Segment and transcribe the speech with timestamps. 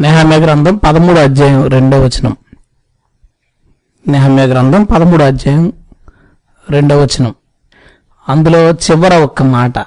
[0.00, 2.36] నెహమ్య గ్రంథం పదమూడు అధ్యాయం రెండో వచనం.
[4.08, 5.72] నెహమ్య గ్రంథం పదమూడు అధ్యాయం
[6.70, 7.34] రెండో వచనం.
[8.28, 9.78] అందులో చివర ఒక్క మాట.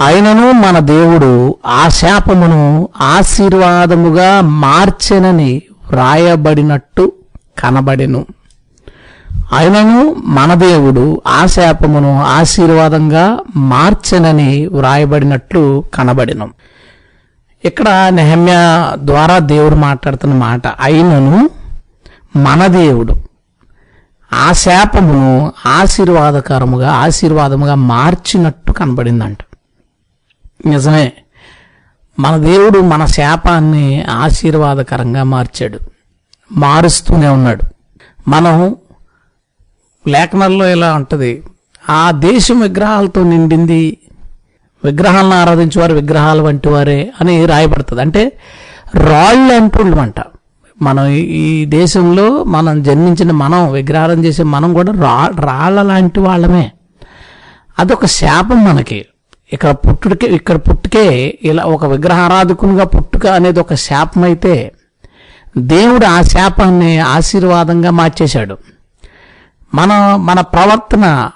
[0.00, 7.12] ఆయనను మన దేవుడు ఆ శాపమును ఆశీర్వాదముగా మార్చెనని వ్రాయబడినట్టు
[7.58, 8.26] కనబడెను.
[9.52, 16.50] ఆయనను మన దేవుడు ఆ శాపమును ఆశీర్వాదంగా మార్చెనని వ్రాయబడినట్లు కనబడెను.
[17.64, 18.54] ఇక్కడ నెహమ్య
[18.94, 21.50] ద్వారా దేవుడు మాట్లాడుతున్న మాట అయినను
[22.36, 23.16] మన దేవుడు.
[24.32, 29.38] ఆ శాపమును ఆశీర్వాదకరముగా ఆశీర్వాదముగా మార్చినట్టు కనబడిందంట.
[30.66, 31.12] నిజమే.
[32.18, 35.78] మన దేవుడు మన శాపాన్ని ఆశీర్వాదకరంగా మార్చాడు.
[36.52, 37.62] మారుస్తూనే ఉన్నాడు.
[38.28, 38.76] మనం
[40.08, 41.42] లేఖనాల్లో ఇలా ఉంటుంది?
[41.90, 43.98] ఆ దేశం విగ్రహాలతో నిండింది
[44.84, 48.02] విగ్రహాలను ఆరాధించేవారు విగ్రహాలు వంటి వారే అని రాయబడుతుంది.
[48.02, 48.32] అంటే
[48.94, 50.14] రాళ్ళు అంట
[50.82, 56.72] మనం ఈ- ఈ దేశంలో మనం జన్మించిన మనం విగ్రహారం చేసే మనం కూడా రా రాళ్ళ లాంటి వాళ్ళమే.
[57.78, 59.06] అదొక శాపం మనకి.
[59.52, 64.72] ఇక్కడ పుట్టుకే ఇక్కడ పుట్టుకే ఇలా ఒక విగ్రహారాధకునిగా పుట్టుక అనేది ఒక శాపం అయితే
[65.58, 68.56] దేవుడు ఆ శాపాన్ని ఆశీర్వాదంగా మార్చేశాడు.
[69.74, 71.30] మన మన ప్రవర్తన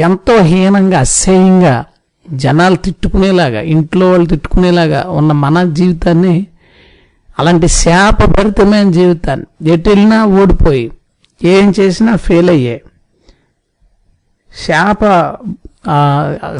[0.00, 1.84] ఎంతో హీనంగా అసహ్యంగా
[2.32, 6.46] జనాలు తిట్టుకునేలాగా ఇంట్లో వాళ్ళు తిట్టుకునేలాగా ఉన్న మన జీవితాన్ని
[7.38, 10.92] అలాంటి శాపభరితమైన జీవితాన్ని ఎటు వెళ్ళినా ఓడిపోయి
[11.44, 12.82] ఏం చేసినా ఫెయిల్ అయ్యే
[14.66, 14.98] శాప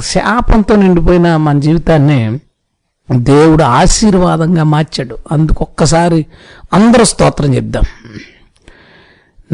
[0.00, 2.40] శాపంతో నిండిపోయిన మన జీవితాన్ని
[3.16, 5.18] దేవుడు ఆశీర్వాదంగా మార్చాడు.
[5.32, 6.26] అందుకు ఒక్కసారి
[6.72, 7.82] అందరూ స్తోత్రం చెప్దాం.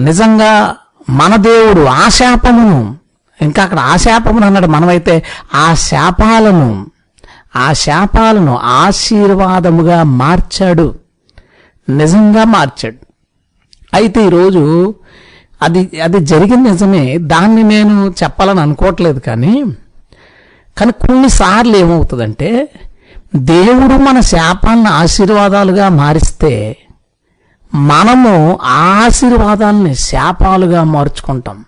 [0.05, 0.77] నిజంగా
[1.11, 2.97] మన దేవుడు ఆ శాపమును
[3.43, 4.67] ఇంకా అక్కడ ఆ శాపమును అన్నాడు.
[4.67, 5.23] మనమైతే
[5.55, 6.87] ఆ శాపాలను
[7.57, 10.95] ఆ శాపాలను ఆశీర్వాదముగా మార్చాడు.
[11.89, 13.07] నిజంగా మార్చాడు.
[13.95, 14.95] అయితే ఈరోజు
[15.63, 17.19] అది అది జరిగిన నిజమే.
[17.19, 19.65] దాన్ని నేను చెప్పాలని అనుకోవట్లేదు కానీ
[20.79, 22.69] కానీ కొన్నిసార్లు ఏమవుతుందంటే
[23.37, 26.77] దేవుడు మన శాపాలను ఆశీర్వాదాలుగా మారిస్తే
[27.75, 31.65] మనము ఆశీర్వాదాన్ని శాపాలుగా మార్చుకుంటాం.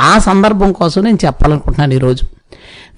[0.00, 2.22] ఆ సందర్భం కోసం నేను చెప్పాలనుకుంటున్నాను ఈరోజు.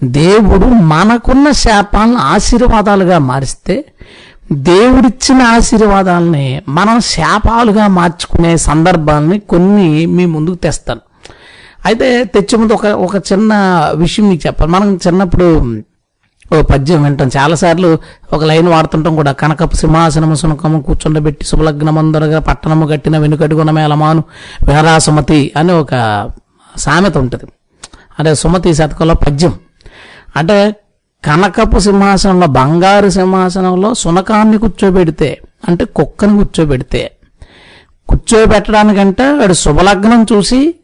[0.04, 3.84] దేవుడు మనకున్న శాపాలను ఆశీర్వాదాలుగా మారిస్తే
[4.52, 11.00] దేవుడిచ్చిన ఆశీర్వాదాలని మనం శాపాలుగా మార్చుకునే సందర్భాలని కొన్ని మీ ముందుకు తెస్తాను.
[11.86, 13.54] అయితే తెచ్చే ముందు ఒక ఒక చిన్న
[13.94, 14.70] విషయం మీకు చెప్పాలి.
[14.70, 15.82] మనం చిన్నప్పుడు
[16.58, 17.30] ఓ పద్యం వింటాం.
[17.36, 17.98] చాలాసార్లు
[18.32, 19.32] ఒక లైన్ వాడుతుంటాం కూడా.
[19.32, 24.24] కనకపు సింహాసనము సునకము కూర్చుండబెట్టి శుభలగ్నమందరగా పట్టణము కట్టిన వెనుకడుగున మేళమాను
[24.68, 25.94] వీరాసుమతి అని ఒక
[26.76, 27.44] సామెత ఉంటుంది.
[28.19, 29.58] అంటే సుమతి శతకంలో పద్యం.
[30.36, 30.76] అంటే
[31.25, 37.12] కనకపు సింహాసనంలో బంగారు సింహాసనంలో సునకాన్ని కూర్చోబెడితే అంటే కుక్కని కూర్చోబెడితే
[38.09, 40.75] కూర్చోబెట్టడానికంటే వాడు శుభలగ్నం చూసి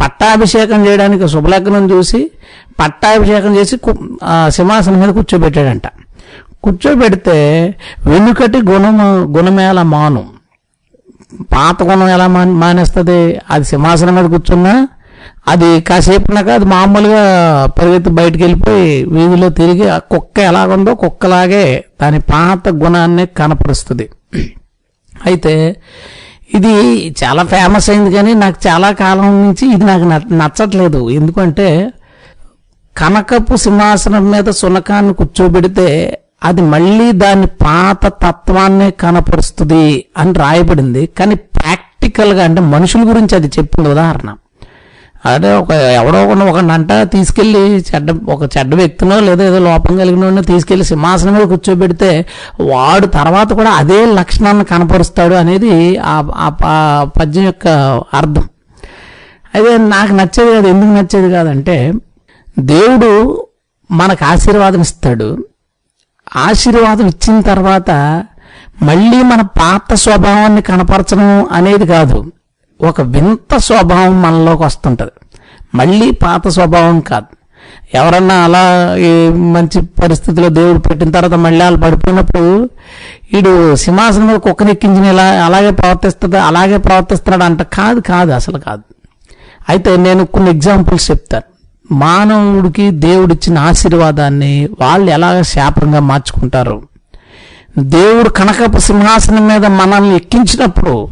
[0.00, 2.30] పట్టాభిషేకం చేయడానికి శుభలగ్నం చూసి
[2.80, 4.18] పట్టాభిషేకం చేసి కు-
[4.48, 5.86] సింహాసనం మీద కూర్చోబెట్టాడంట.
[6.64, 7.74] కూర్చోబెడితే
[8.06, 10.28] వెనుకటి గుణము గుణమేళ మాను?
[11.42, 13.40] పాత గుణం ఎలా మా మానేస్తుంది?
[13.50, 14.88] అది సింహాసనం మీద కూర్చున్నా
[15.52, 17.22] అది కాసేపునాక అది మామూలుగా
[17.78, 21.64] పరిగెత్తి బయటికి వెళ్ళిపోయి వీధిలో తిరిగి ఆ కుక్క ఎలాగుందో కుక్కలాగే
[22.02, 24.06] దాని పాత గుణాన్ని కనపరుస్తుంది.
[25.26, 25.54] అయితే
[26.56, 26.74] ఇది
[27.20, 30.04] చాలా ఫేమస్ అయింది కానీ నాకు చాలా కాలం నుంచి ఇది నాకు
[30.42, 31.00] నచ్చట్లేదు.
[31.18, 31.68] ఎందుకంటే
[32.96, 35.88] కనకపు సింహాసనం మీద సునకాన్ని కూర్చోబెడితే
[36.48, 39.84] అది మళ్ళీ దాని పాత తత్వాన్నే కనపరుస్తుంది
[40.20, 41.02] అని రాయబడింది.
[41.18, 44.28] కానీ ప్రాక్టికల్గా అంటే మనుషుల గురించి అది చెప్పింది ఉదాహరణ.
[45.26, 50.84] అదే ఒక ఎవడో ఒక నంట తీసుకెళ్ళి చెడ్డ ఒక చెడ్డ వ్యక్తినో లేదా ఏదో లోపం కలిగిన తీసుకెళ్ళి
[50.84, 52.26] సింహాసనం మీద కూర్చోబెడితే
[52.60, 57.68] వాడు తర్వాత కూడా అదే లక్షణాన్ని కనపరుస్తాడు అనేది ఆ ఆ ప- పద్యం యొక్క
[58.14, 58.48] అర్థం.
[59.54, 60.68] అయితే నాకు నచ్చేది కాదు.
[60.68, 61.92] ఎందుకు నచ్చేది కాదంటే
[62.58, 63.44] దేవుడు
[63.90, 65.44] మనకు ఆశీర్వాదం ఇస్తాడు.
[66.36, 67.90] ఆశీర్వాదం ఇచ్చిన తర్వాత
[68.82, 72.32] మళ్ళీ మన పాత స్వభావాన్ని కనపరచడం అనేది కాదు.
[72.80, 75.10] ఒక వింత స్వభావం మనలోకి వస్తుంటుంది.
[75.74, 77.26] మళ్ళీ పాత స్వభావం కాదు.
[77.94, 78.94] ఎవరన్నా అలా
[79.30, 82.70] మంచి పరిస్థితిలో దేవుడు పెట్టిన తర్వాత మళ్ళీ వాళ్ళు పడిపోయినప్పుడు
[83.34, 87.62] వీడు సింహాసనం మీద కుక్కని ఇలా అలాగే ప్రవర్తిస్తుంది అలాగే ప్రవర్తిస్తున్నాడు అంట.
[87.62, 88.82] కాదు కాదు అసలు కాదు.
[89.68, 91.58] అయితే నేను కొన్ని ఎగ్జాంపుల్స్ చెప్తాను.
[91.94, 96.82] మానవుడికి దేవుడిచ్చిన ఆశీర్వాదాన్ని వాళ్ళు ఎలా శాపంగా మార్చుకుంటారు?
[97.78, 101.08] దేవుడు కనకపు సింహాసనం మీద మనల్ని ఎక్కించినప్పుడు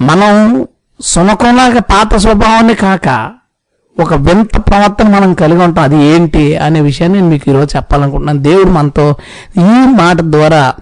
[0.00, 0.66] మనం
[1.00, 3.32] సునకంలాగా పాత స్వభావాన్ని కాక
[4.00, 5.84] ఒక వింత ప్రవర్తన మనం కలిగి ఉంటాం.
[5.84, 8.38] అది ఏంటి అనే విషయాన్ని నేను మీకు ఈరోజు చెప్పాలనుకుంటున్నాను.
[8.38, 9.14] దేవుడు మనతో
[9.58, 10.74] ఈ మాట ద్వారా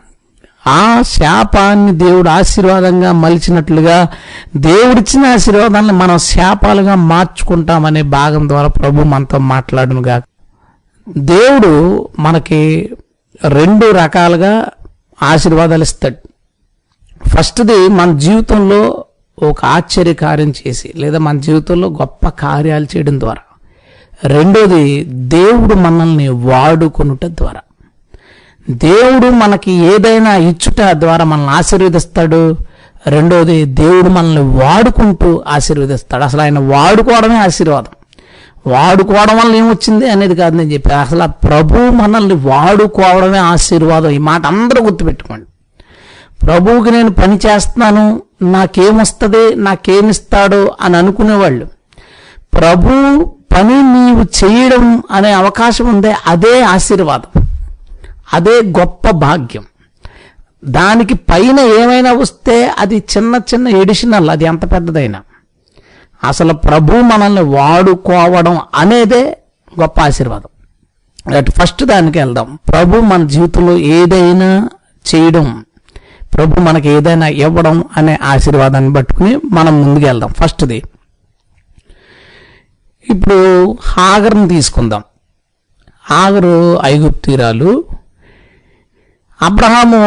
[0.66, 4.08] ఆ శాపాన్ని దేవుడు ఆశీర్వాదంగా మలిచినట్లుగా
[4.56, 10.22] దేవుడిచ్చిన ఆశీర్వాదాన్ని మనం శాపాలుగా మార్చుకుంటామనే భాగం ద్వారా ప్రభు మనతో మాట్లాడునుగా
[11.18, 12.90] దేవుడు మనకి
[13.48, 14.66] రెండు రకాలుగా
[15.22, 16.31] ఆశీర్వాదాలు ఇస్తాడు.
[17.28, 19.04] ఫస్ట్ది మన జీవితంలో
[19.42, 23.42] ఒక ఆశ్చర్య కార్యం చేసి లేదా మన జీవితంలో గొప్ప కార్యాలు చేయడం ద్వారా.
[24.28, 27.60] రెండోది దేవుడు మనల్ని వాడుకొనుట ద్వారా.
[28.70, 32.56] దేవుడు మనకి ఏదైనా ఇచ్చుట ద్వారా మనల్ని ఆశీర్వదిస్తాడు.
[33.06, 36.24] రెండోది దేవుడు మనల్ని వాడుకుంటూ ఆశీర్వదిస్తాడు.
[36.24, 38.22] అసలు ఆయన వాడుకోవడమే ఆశీర్వాదం.
[38.72, 44.08] వాడుకోవడం వల్ల ఏమొచ్చింది అనేది కాదు నేను చెప్పి అసలు ఆ ప్రభు మనల్ని వాడుకోవడమే ఆశీర్వాదం.
[44.08, 45.46] ఈ మాట అందరూ గుర్తుపెట్టుకోండి.
[46.42, 51.66] ప్రభువుకి నేను పని చేస్తున్నాను నాకేమొస్తుంది నాకేమిస్తాడో అని అనుకునేవాళ్ళు.
[52.54, 52.88] ప్రభు
[53.24, 57.48] పని నీవు చేయడం అనే అవకాశం ఉందే అదే ఆశీర్వాదం.
[58.32, 59.64] అదే గొప్ప భాగ్యం.
[60.64, 65.20] దానికి పైన ఏమైనా వస్తే అది చిన్న చిన్న ఎడిషనల్ అది ఎంత పెద్దదైనా.
[66.24, 69.38] అసలు ప్రభు మనల్ని వాడుకోవడం అనేదే
[69.80, 70.48] గొప్ప ఆశీర్వాదం.
[71.36, 72.58] అటు ఫస్ట్ దానికి వెళ్దాం.
[72.68, 74.68] ప్రభు మన జీవితంలో ఏదైనా
[75.14, 75.64] చేయడం
[76.34, 80.30] ప్రభు మనకి ఏదైనా ఇవ్వడం అనే ఆశీర్వాదాన్ని పట్టుకుని మనం ముందుకు వెళ్దాం.
[80.32, 80.82] ఫస్ట్ది
[83.10, 83.38] ఇప్పుడు
[83.82, 85.02] హాగర్ని తీసుకుందాం.
[86.04, 87.84] హాగరు ఐగుప్తీరాలు
[89.42, 90.02] అబ్రహాము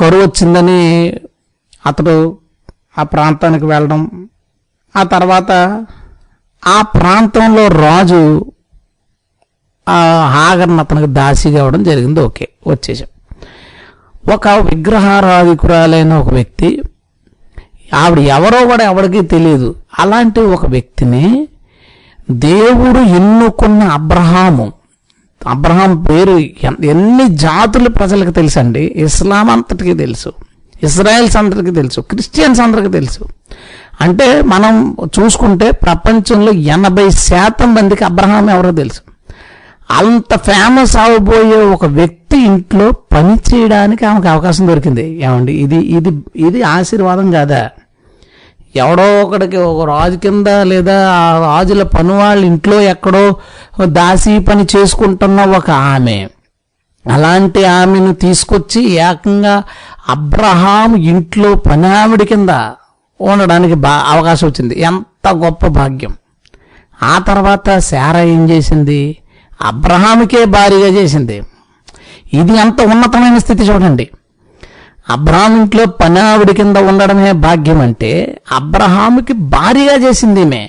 [0.00, 0.80] కరువు వచ్చిందని
[1.86, 2.38] అతడు
[2.98, 4.28] ఆ ప్రాంతానికి వెళ్ళడం.
[4.96, 5.52] ఆ తర్వాత
[6.66, 8.52] ఆ ప్రాంతంలో రాజు
[9.88, 9.98] ఆ
[10.34, 12.20] హాగర్ని అతనికి దాసిగా అవ్వడం జరిగింది.
[12.20, 13.08] ఓకే వచ్చేసాం.
[14.34, 16.82] ఒక విగ్రహారాధికురాలైన ఒక వ్యక్తి
[17.94, 21.48] ఆవిడ ఎవరో కూడా ఎవరికి తెలియదు అలాంటి ఒక వ్యక్తిని
[22.30, 24.72] దేవుడు ఎన్నుకున్న అబ్రహాము
[25.46, 28.92] అబ్రహాం పేరు ఎన్- ఎన్ని జాతులు ప్రజలకు తెలుసండి?
[28.96, 30.32] ఇస్లాం అంతటికి తెలుసు.
[30.82, 32.00] ఇస్రాయల్స్ అందరికీ తెలుసు.
[32.00, 33.24] క్రిస్టియన్స్ అందరికీ తెలుసు.
[34.00, 39.00] అంటే మనం చూసుకుంటే ప్రపంచంలో ఎనభై శాతం మందికి అబ్రహాం ఎవరో తెలుసు.
[39.90, 45.22] అంత ఫేమస్ అవబోయే ఒక వ్యక్తి ఇంట్లో పని చేయడానికి ఆమెకు అవకాశం దొరికింది.
[45.22, 45.52] ఏమండి?
[45.52, 47.70] ఇది ఇది ఇది ఆశీర్వాదం కాదా?
[48.76, 53.36] ఎవడో ఒకడికి ఒక రాజు కింద లేదా ఆ రాజుల పని వాళ్ళ ఇంట్లో ఎక్కడో
[53.84, 56.28] దాసి పని చేసుకుంటున్న ఒక ఆమె.
[57.12, 59.62] అలాంటి ఆమెను తీసుకొచ్చి ఏకంగా
[60.08, 62.50] అబ్రహాం ఇంట్లో పని ఆవిడ కింద
[63.20, 64.80] ఉండడానికి బా అవకాశం వచ్చింది.
[64.80, 66.16] ఎంత గొప్ప భాగ్యం.
[67.02, 69.16] ఆ తర్వాత శారా ఏం చేసింది?
[69.60, 71.42] అబ్రహాముకే భారీగా చేసింది.
[72.32, 74.10] ఇది ఎంత ఉన్నతమైన స్థితి చూడండి.
[75.10, 80.68] అబ్రహాం ఇంట్లో పని ఆవిడ కింద ఉండడమే భాగ్యం అంటే అబ్రహాముకి భారీగా చేసింది ఈమె.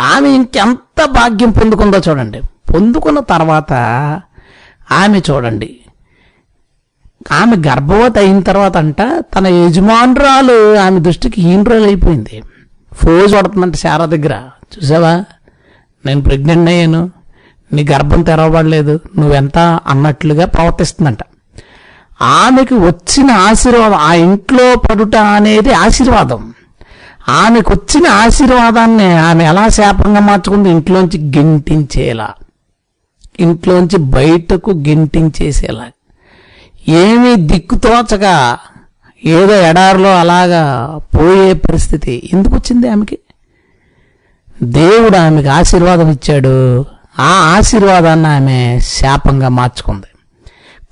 [0.00, 2.40] ఆమె ఇంకెంత భాగ్యం పొందుకుందో చూడండి.
[2.74, 3.72] పొందుకున్న తర్వాత
[4.92, 5.76] ఆమె చూడండి.
[7.32, 12.42] ఆమె గర్భవతి అయిన తర్వాత అంట తన యజమానురాలు ఆమె దృష్టికి హీనరాలు అయిపోయింది.
[12.94, 14.48] ఫోజ్ పడుతుందంట శారా దగ్గర.
[14.76, 15.24] చూసావా?
[16.06, 17.10] నేను ప్రెగ్నెంట్ అయ్యాను.
[17.74, 21.18] నీ గర్భం తెరవబడలేదు నువ్వెంత అన్నట్లుగా ప్రవర్తిస్తుందంట.
[22.22, 26.54] ఆమెకు వచ్చిన ఆశీర్వాదం ఆ ఇంట్లో పడుట అనేది ఆశీర్వాదం.
[27.28, 30.70] ఆమెకు వచ్చిన ఆశీర్వాదాన్ని ఆమె ఎలా శాపంగా మార్చుకుంది?
[30.70, 32.30] ఇంట్లోంచి గింటించేలా.
[33.40, 35.86] ఇంట్లోంచి బయటకు గింటించేసేలా.
[36.88, 38.56] ఏమీ దిక్కుతోచక
[39.24, 40.62] ఏదో ఎడారిలో అలాగా
[41.16, 43.18] పోయే పరిస్థితి ఎందుకు వచ్చింది ఆమెకి?
[44.62, 46.84] దేవుడు ఆమెకు ఆశీర్వాదం ఇచ్చాడు.
[47.20, 50.06] ఆ ఆశీర్వాదాన్ని ఆమె శాపంగా మార్చుకుంది.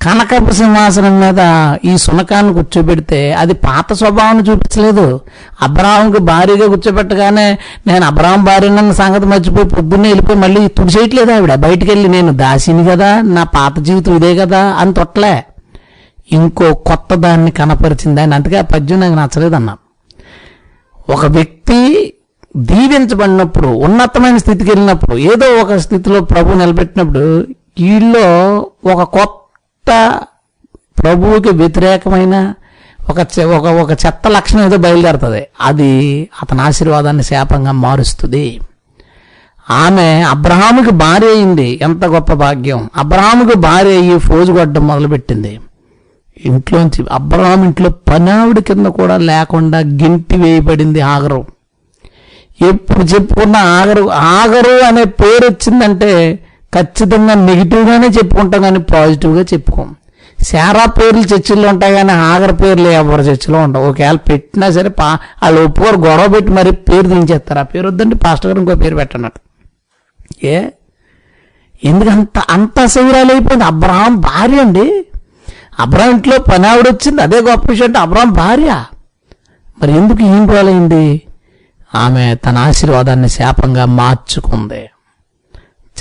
[0.03, 1.41] కనకపు సింహాసనం మీద
[1.85, 5.21] ఈ సునకాన్ని కూర్చోబెడితే అది పాత స్వభావాన్ని చూపించలేదు.
[5.63, 11.55] అబ్రాహంకి భారీగా కూర్చోబెట్టగానే నేను అబ్రాహం భార్యనన్న సంగతి మర్చిపోయి పొద్దున్నే వెళ్ళిపోయి మళ్ళీ తుడిచేయట్లేదు ఆవిడ.
[11.55, 15.45] బయటికి వెళ్ళి నేను దాసిని కదా నా పాత జీవితం ఇదే కదా అని తొట్టలే
[16.33, 19.77] ఇంకో కొత్త దాన్ని కనపరిచింది అని అందుకే ఆ పద్యం నాకు నచ్చలేదన్నా
[21.11, 22.13] ఒక వ్యక్తి
[22.57, 27.47] దీవించబడినప్పుడు ఉన్నతమైన స్థితికి వెళ్ళినప్పుడు ఏదో ఒక స్థితిలో ప్రభు నిలబెట్టినప్పుడు
[27.81, 28.59] వీళ్ళలో
[28.93, 30.21] ఒక కొత్త
[31.03, 32.55] ప్రభువుకి వ్యతిరేకమైన
[33.11, 35.47] ఒక చె- ఒక ఒక చెత్త లక్షణం ఏదో బయలుదేరుతుంది.
[35.61, 38.61] అది అతని ఆశీర్వాదాన్ని శాపంగా మారుస్తుంది.
[39.71, 41.79] ఆమె అబ్రహాముకి భార్య అయింది.
[41.83, 42.91] ఎంత గొప్ప భాగ్యం.
[42.97, 45.61] అబ్రహాముకి భార్య అయ్యి ఫోజు కొట్టడం మొదలుపెట్టింది.
[46.45, 51.45] ఇంట్లోంచి అబ్రహాం ఇంట్లో పనావిడి కింద కూడా లేకుండా గింటి వేయబడింది ఆగరం
[52.61, 54.11] ఎప్పుడు చెప్పుకున్న ఆగరు.
[54.11, 56.39] ఆగరు అనే పేరు వచ్చిందంటే
[56.75, 59.95] ఖచ్చితంగా నెగిటివ్గానే చెప్పుకుంటాం కానీ పాజిటివ్గా చెప్పుకోం.
[60.43, 63.91] శారా పేర్లు చర్చిల్లో ఉంటాయి కానీ ఆగర పేర్లు ఎవరి చర్చిలో ఉండవు.
[63.91, 65.97] ఒకవేళ పెట్టినా సరే పా వాళ్ళు ఒప్పుకోరు.
[65.97, 67.59] గొడవ పెట్టి మరి పేరు దించేస్తారు.
[67.59, 69.41] ఆ పేరు వద్దంటే పాస్టర్ గారు ఇంకో పేరు పెట్టన్నట్టు
[70.47, 70.65] ఏ?
[71.85, 73.65] ఎందుకంత అంత అసౌరాలు అయిపోయింది.
[73.65, 75.07] అబ్రహాం భార్య అండి.
[75.81, 77.23] అబ్రాం ఇంట్లో పని ఆవిడ వచ్చింది.
[77.23, 78.85] అదే గొప్ప విషయం అంటే అబ్రాం భార్య.
[79.83, 81.23] మరి ఎందుకు ఏం పోలైంది
[81.95, 84.91] ఆమె తన ఆశీర్వాదాన్ని శాపంగా మార్చుకుంది.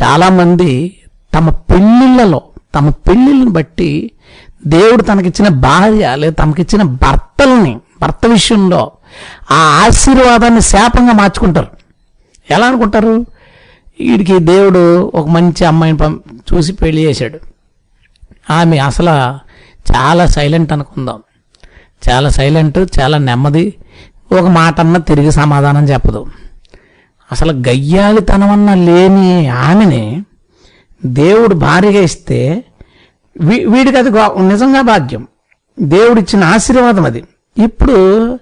[0.03, 0.98] చాలామంది
[1.33, 2.41] తమ పెళ్ళిళ్ళలో
[2.75, 4.12] తమ పెళ్ళిళ్ళని బట్టి
[4.67, 8.91] దేవుడు తనకిచ్చిన భార్య లేదా తమకిచ్చిన భర్తల్ని భర్త విషయంలో
[9.51, 11.67] ఆ ఆశీర్వాదాన్ని శాపంగా మార్చుకుంటారు.
[12.51, 13.25] ఎలా అనుకుంటారు?
[14.00, 16.19] వీడికి దేవుడు ఒక మంచి అమ్మాయిని పం
[16.53, 17.39] చూసి పెళ్ళి చేశాడు.
[18.50, 19.10] ఆమె అసలు
[19.93, 21.24] చాలా సైలెంట్ అనుకుందాం.
[22.10, 23.74] చాలా సైలెంట్ చాలా నెమ్మది
[24.33, 26.25] ఒక మాట అన్న తిరిగి సమాధానం చెప్పదు.
[27.31, 30.23] అసలు గయ్యాలితనమన్న లేని ఆమెని
[31.05, 32.63] దేవుడు భార్యగా ఇస్తే
[33.41, 34.09] వీ- వీడికి అది
[34.47, 35.27] నిజంగా భాగ్యం.
[35.79, 37.23] దేవుడిచ్చిన ఆశీర్వాదం అది.
[37.63, 38.39] ఇప్పుడు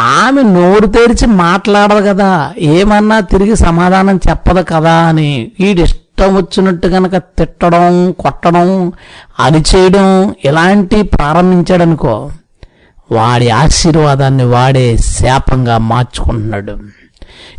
[0.00, 2.52] ఆమె నోరు తెరిచి మాట్లాడదు కదా.
[2.58, 8.92] ఏమన్నా తిరిగి సమాధానం చెప్పదు కదా అని వీడి ఇష్టం వచ్చినట్టు కనుక తిట్టడం కొట్టడం
[9.40, 12.30] అరిచేయడం ఇలాంటి ప్రారంభించాడనుకో
[13.12, 16.72] వాడి ఆశీర్వాదాన్ని వాడే శాపంగా మార్చుకుంటున్నాడు.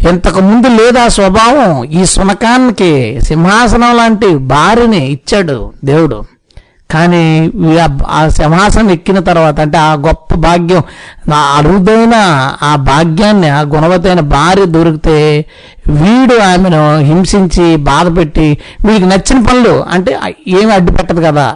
[0.09, 6.23] ఇంతకు ముందు లేదా స్వభావం ఈ సునకానికి సింహాసనం లాంటి భార్యని ఇచ్చాడు దేవుడు.
[6.91, 7.51] కానీ
[8.07, 10.83] ఆ- సింహాసనం ఎక్కిన తర్వాత అంటే ఆ గొప్ప భాగ్యం
[11.27, 12.11] నా అరుదైన
[12.63, 15.45] ఆ భాగ్యాన్ని ఆ గుణవతైన భార్య దొరికితే
[15.87, 21.55] వీడు ఆమెను హింసించి బాధపెట్టి వీడికి నచ్చిన పనులు అంటే ఏమి అడ్డు పెట్టదు కదా?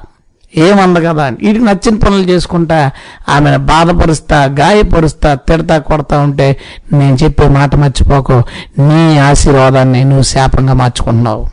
[0.55, 2.91] ఏమంద కదా అని వీడికి నచ్చిన పనులు చేసుకుంటా
[3.29, 6.57] ఆమెను బాధపరుస్తా గాయపరుస్తా తిడతా కొడతా ఉంటే
[6.93, 8.43] నేను చెప్పే మాట మర్చిపోకు.
[8.81, 11.47] నీ ఆశీర్వాదాన్ని నువ్వు శాపంగా మార్చుకుంటున్నావు.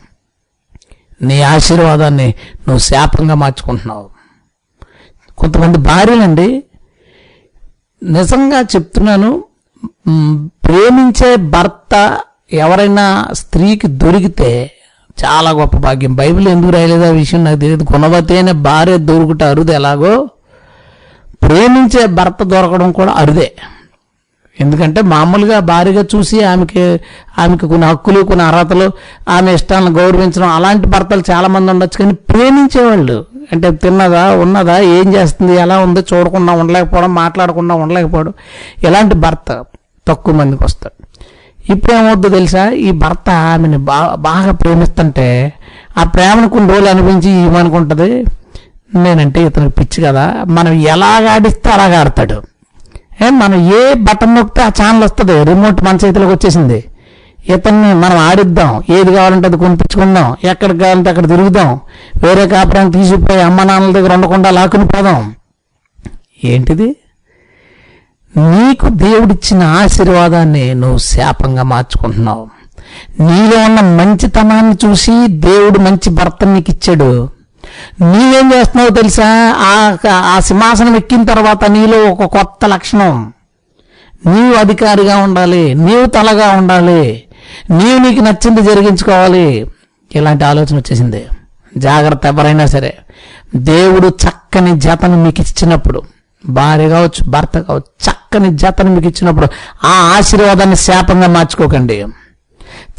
[1.21, 4.09] నీ ఆశీర్వాదాన్ని నువ్వు శాపంగా మార్చుకుంటున్నావు.
[5.37, 6.63] కొంతమంది భార్యలండి
[8.03, 9.43] నిజంగా చెప్తున్నాను
[10.65, 12.17] ప్రేమించే భర్త
[12.53, 14.71] ఎవరైనా స్త్రీకి దొరికితే
[15.25, 16.15] చాలా గొప్ప భాగ్యం.
[16.15, 17.05] బైబిల్ ఎందుకు రాయలేదు?
[17.05, 17.85] ఆ విషయం నాకు తెలియదు.
[17.93, 19.71] గుణవతి భార్య దొరుకుట అరుదు.
[19.71, 20.29] ఎలాగో?
[21.43, 23.51] ప్రేమించే భర్త దొరకడం కూడా అరుదే.
[24.59, 26.99] ఎందుకంటే మామూలుగా భారీగా చూసి ఆమెకి
[27.39, 28.91] ఆమెకి కొన్ని హక్కులు కొన్ని అర్హతలు
[29.29, 31.97] ఆమె ఇష్టాలను గౌరవించడం అలాంటి భర్తలు చాలామంది ఉండొచ్చు.
[31.99, 38.33] కానీ ప్రేమించేవాళ్ళు అంటే తిన్నదా ఉన్నదా ఏం చేస్తుంది ఎలా ఉందో చూడకుండా ఉండలేకపోవడం మాట్లాడకుండా ఉండలేకపోవడం
[38.83, 39.65] ఇలాంటి భర్త
[40.07, 41.06] తక్కువ మందికి వస్తాడు.
[41.69, 42.69] ఇప్పుడు తెలుసా?
[42.69, 45.53] ఈ భర్త ఆమెను బాగా బాగా ప్రేమిస్తుంటే
[45.97, 48.25] ఆ ప్రేమను కొన్ని రోజులు అనిపించి ఏమనుకుంటుంది?
[48.95, 50.33] నేనంటే ఇతనికి పిచ్చి కదా.
[50.47, 52.41] మనం ఎలాగ ఆడిస్తే అలాగ ఆడతాడు.
[53.25, 55.43] ఏ మనం ఏ బటన్ నొక్కితే ఆ ఛానల్ వస్తుంది?
[55.43, 56.83] రిమోట్ మన చేతిలోకి వచ్చేసింది.
[57.49, 58.83] ఇతన్ని మనం ఆడిద్దాం.
[58.89, 60.35] ఏది కావాలంటే అది కొనిపించుకుందాం.
[60.43, 61.79] ఎక్కడికి కావాలంటే అక్కడ తిరుగుదాం.
[62.23, 65.35] వేరే కాపురానికి తీసుకుపోయి అమ్మ నాన్నల దగ్గర ఉండకుండా లాక్కుని పోదాం.
[66.43, 66.95] ఏంటిది?
[68.37, 72.47] నీకు దేవుడిచ్చిన ఆశీర్వాదాన్ని నువ్వు శాపంగా మార్చుకుంటున్నావు.
[73.19, 77.29] నీలో ఉన్న మంచితనాన్ని చూసి దేవుడు మంచి భర్త నీకు ఇచ్చాడు.
[78.01, 79.55] నీవేం చేస్తున్నావు తెలుసా?
[79.59, 83.33] ఆ ఆ సింహాసనం ఎక్కిన తర్వాత నీలో ఒక కొత్త లక్షణం.
[84.25, 85.73] నీవు అధికారిగా ఉండాలి.
[85.73, 87.23] నీవు తలగా ఉండాలి.
[87.71, 89.67] నీవు నీకు నచ్చింది జరిగించుకోవాలి.
[90.15, 91.25] ఇలాంటి ఆలోచన వచ్చేసింది.
[91.77, 92.97] జాగ్రత్త ఎవరైనా సరే.
[93.55, 96.01] దేవుడు చక్కని జతను మీకు ఇచ్చినప్పుడు
[96.45, 99.47] భార్య కావచ్చు భర్త కావచ్చు చక్కని జతను మీకు ఇచ్చినప్పుడు
[99.87, 102.05] ఆ ఆశీర్వాదాన్ని శాపంగా మార్చుకోకండి.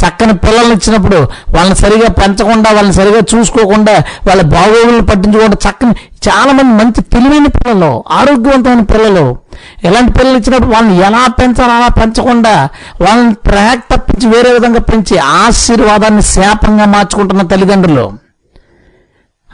[0.01, 1.17] చక్కని పిల్లల్ని ఇచ్చినప్పుడు
[1.55, 3.95] వాళ్ళని సరిగా పెంచకుండా వాళ్ళని సరిగా చూసుకోకుండా
[4.29, 5.95] వాళ్ళ బాగోగులు పట్టించుకోకుండా చక్కని
[6.29, 9.37] చాలామంది మంచి తెలివైన పిల్లలు ఆరోగ్యవంతమైన పిల్లలు.
[9.85, 12.69] ఎలాంటి పిల్లలు ఇచ్చినప్పుడు వాళ్ళని ఎలా పెంచాలో అలా పెంచకుండా
[13.01, 18.28] వాళ్ళని ట్రాక్ తప్పించి వేరే విధంగా పెంచి ఆశీర్వాదాన్ని శాపంగా మార్చుకుంటున్న తల్లిదండ్రులు.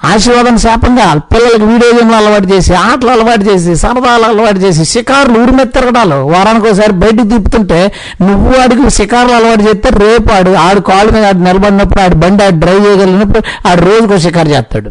[0.05, 5.65] ఆశీర్వాదం శాపంగా పిల్లలకి వీడియో గేమ్లు అలవాటు చేసి ఆటలు అలవాటు చేసి సరదాలు అలవాటు చేసి షికారులు ఊరి
[5.65, 6.15] తిరగడాలు.
[6.15, 11.39] వారానికి ఒకసారి బయటికి తిప్పుతుంటే నువ్వు వాడికి షికారులు అలవాటు చేస్తే రేపు ఆడు ఆడు కాళ్ళ మీద ఆడు
[11.39, 14.91] నిలబడినప్పుడు ఆడి బండి ఆడు డ్రైవ్ చేయగలిగినప్పుడు ఆడు రోజుకో షికారు చేస్తాడు.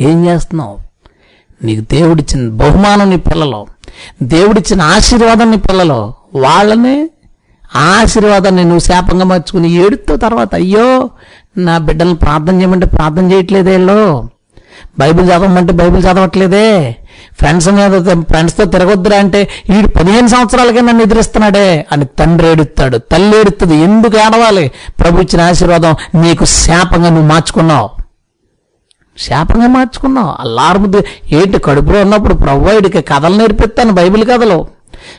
[0.00, 0.78] ఏం చేస్తున్నావు?
[1.64, 3.66] నీకు దేవుడిచ్చిన బహుమానం నీ పిల్లలు.
[4.22, 6.14] దేవుడిచ్చిన ఆశీర్వాదం నీ పిల్లలు.
[6.34, 7.10] వాళ్ళని
[7.76, 11.10] ఆశీర్వాదాన్ని నువ్వు శాపంగా మార్చుకుని ఏడుతో తర్వాత అయ్యో
[11.56, 14.28] నా బిడ్డలను ప్రార్థన చేయమంటే ప్రార్థన చేయట్లేదే వీళ్ళు?
[14.98, 16.96] బైబిల్ చదవమంటే బైబిల్ చదవట్లేదే?
[17.38, 22.98] ఫ్రెండ్స్ మీద ఫ్రెండ్స్తో తిరగొద్దురా అంటే వీడు పదిహేను సంవత్సరాలకే నన్ను ఎదురిస్తున్నాడే అని తండ్రి ఏడుస్తాడు.
[22.98, 24.70] తల్లి ఏడుస్తుంది ఎందుకు ఏడవాలి?
[25.00, 27.90] ప్రభు ఇచ్చిన ఆశీర్వాదం నీకు శాపంగా నువ్వు మార్చుకున్నావు.
[29.18, 30.34] శాపంగా మార్చుకున్నావు.
[30.40, 34.66] అల్లారుముద్దు ఏంటి కడుపులో ఉన్నప్పుడు ప్రభువాడికి కథలు నేర్పిస్తాను బైబిల్ కథలు.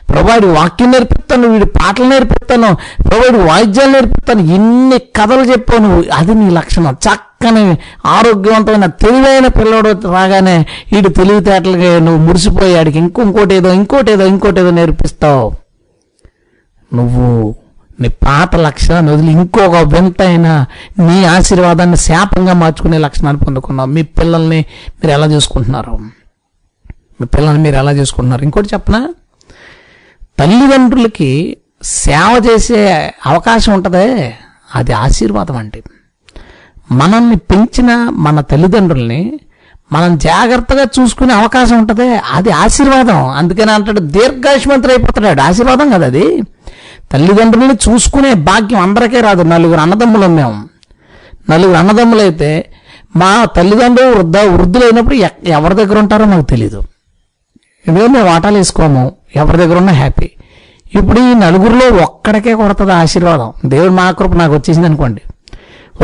[0.08, 6.04] ప్రభువాడి వాక్యం నేర్పిస్తాను వీడి పాటలు నేర్పిస్తాను ప్రభువాడి వాయిద్యాలు నేర్పిస్తాను ఎన్ని కథలు చెప్పావు నువ్వు.
[6.14, 6.92] అది నీ లక్షణం.
[6.92, 14.70] చక్కని ఆరోగ్యవంతమైన తెలివైన పిల్లడు రాగానే వీడు తెలివితేటలుగా నువ్వు మురిసిపోయాడికి ఇంకొంకోటి ఏదో ఇంకోటి ఏదో ఇంకోటి ఏదో
[14.70, 15.52] నేర్పిస్తావు.
[16.94, 17.54] నువ్వు
[18.00, 20.64] నీ పాత లక్షణాన్ని వదిలి ఇంకొక వింతైన
[20.98, 23.88] నీ ఆశీర్వాదాన్ని శాపంగా మార్చుకునే లక్షణాన్ని పొందుకున్నావు.
[23.88, 24.64] మీ పిల్లల్ని
[25.04, 25.90] మీరు ఎలా చూసుకుంటున్నారు?
[27.20, 28.42] మీ పిల్లల్ని మీరు ఎలా చేసుకుంటున్నారు?
[28.42, 29.08] ఇంకోటి చెప్పనా?
[30.38, 34.34] తల్లిదండ్రులకి సేవ చేసే అవకాశం ఉంటుందే?
[34.74, 35.82] అది ఆశీర్వాదం అంటే.
[36.92, 39.40] మనల్ని పెంచిన మన తల్లిదండ్రుల్ని
[39.92, 42.16] మనం జాగ్రత్తగా చూసుకునే అవకాశం ఉంటుంది?
[42.16, 43.28] అది ఆశీర్వాదం.
[43.28, 45.40] అందుకని అంటాడు దీర్ఘాయుష్మంతుడు అయిపోతున్నాడు.
[45.40, 46.42] ఆశీర్వాదం కదా అది?
[47.12, 49.42] తల్లిదండ్రుల్ని చూసుకునే భాగ్యం అందరికీ రాదు.
[49.42, 50.68] నలుగురు అన్నదమ్ములు మేము.
[51.50, 52.72] నలుగురు అన్నదమ్ములైతే
[53.16, 55.14] మా తల్లిదండ్రులు వృద్ధ వృద్ధులైనప్పుడు
[55.48, 56.82] ఎవరి దగ్గర ఉంటారో మాకు తెలీదు.
[57.88, 59.12] ఎందుకంటే మేము వాటాలు వేసుకోము.
[59.36, 60.30] ఎవరి దగ్గర ఉన్నా హ్యాపీ
[60.94, 63.52] ఇప్పుడు ఈ నలుగురిలో ఒక్కడికే కొడుతుంది ఆశీర్వాదం.
[63.66, 65.20] దేవుడు మా కృప నాకు వచ్చేసింది అనుకోండి.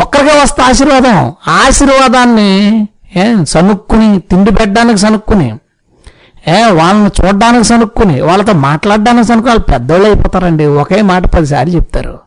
[0.00, 1.32] ఒక్కరికే వస్తే ఆశీర్వాదం.
[1.48, 5.54] ఆశీర్వాదాన్ని ఏ సనుక్కుని తిండి పెట్టడానికి సనుక్కుని
[6.48, 10.66] ఏ వాళ్ళని చూడడానికి సనుక్కుని వాళ్ళతో మాట్లాడడానికి సనుక్కు వాళ్ళు పెద్దోళ్ళు అయిపోతారండి.
[10.66, 12.18] ఒకే మాట పదిసార్లు చెప్తారు.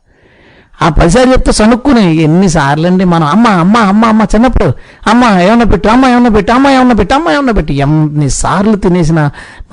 [0.83, 4.67] ఆ పదిసార్లు చెప్తే సనుక్కుని ఎన్నిసార్లు అండి మనం అమ్మ అమ్మ అమ్మ అమ్మ చిన్నప్పుడు
[5.09, 9.19] అమ్మ ఏమన్నా పెట్టు అమ్మ ఏమన్నా పెట్టు అమ్మ ఏమన్నా పెట్టు అమ్మ ఏమన్నా పెట్టి ఎన్నిసార్లు తినేసిన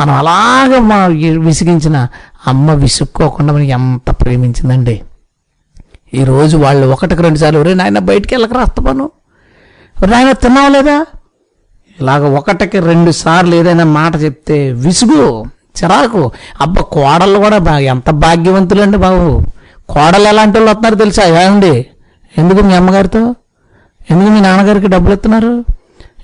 [0.01, 0.99] మనం అలాగ మా
[1.49, 1.97] విసిగించిన
[2.47, 4.97] అమ్మ విసుక్కోకుండా మనకి ఎంత ప్రేమించిందండి.
[6.15, 9.07] ఈరోజు వాళ్ళు ఒకటికి రెండు సార్లు ఒరే నాయన బయటికి వెళ్ళకరా రాస్తాను
[10.09, 10.99] నాయన తిన్నావు లేదా?
[12.01, 15.25] ఇలాగ ఒకటికి రెండు సార్లు ఏదైనా మాట చెప్తే విసుగు
[15.79, 16.23] చిరాకు.
[16.61, 19.29] అబ్బ కోడలు కూడా ఎంత భాగ్యవంతులండి బాబు.
[19.91, 21.45] కోడలు ఎలాంటి వాళ్ళు వస్తున్నారు తెలుసా?
[21.45, 21.87] ఏమండి?
[22.39, 23.35] ఎందుకు మీ అమ్మగారితో?
[24.11, 25.65] ఎందుకు మీ నాన్నగారికి డబ్బులు ఇస్తున్నారు?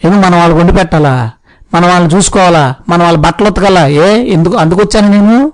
[0.05, 1.31] ఎందుకు మనం వాళ్ళు వండి పెట్టాలా?
[1.75, 2.75] మనం వాళ్ళని చూసుకోవాలా?
[2.89, 3.87] మనం వాళ్ళ బట్టలు ఉతకాలా?
[3.87, 4.25] ఏ?
[4.25, 5.53] ఎందుకు అందుకు వచ్చాను నేను?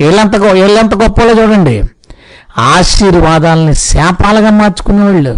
[0.00, 1.84] వీళ్ళంత వీళ్ళంత గొప్పలో చూడండి.
[2.58, 5.36] ఆశీర్వాదాలని శాపాలుగా మార్చుకునే వాళ్ళు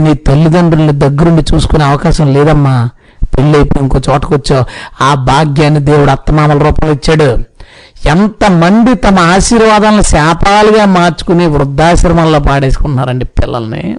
[0.00, 2.88] నీ తల్లిదండ్రుల్ని దగ్గరుండి చూసుకునే అవకాశం లేదమ్మా.
[3.38, 4.64] పెళ్ళి అయిపోయి ఇంకో చోటకు వచ్చావు
[5.04, 7.38] ఆ భాగ్యాన్ని దేవుడు అత్తమామల రూపంలో ఇచ్చాడు.
[8.06, 13.96] ఎంతమంది తమ ఆశీర్వాదాలను శాపాలుగా మార్చుకుని వృద్ధాశ్రమంలో పాడేసుకున్నారండి పిల్లల్ని?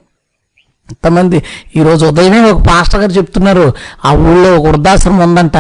[0.90, 1.44] ఎంతమంది?
[1.76, 3.74] ఈరోజు ఉదయమే ఒక పాస్టర్ గారు చెప్తున్నారు
[4.06, 5.58] ఆ ఊళ్ళో ఒక వృద్ధాశ్రమం ఉందంట.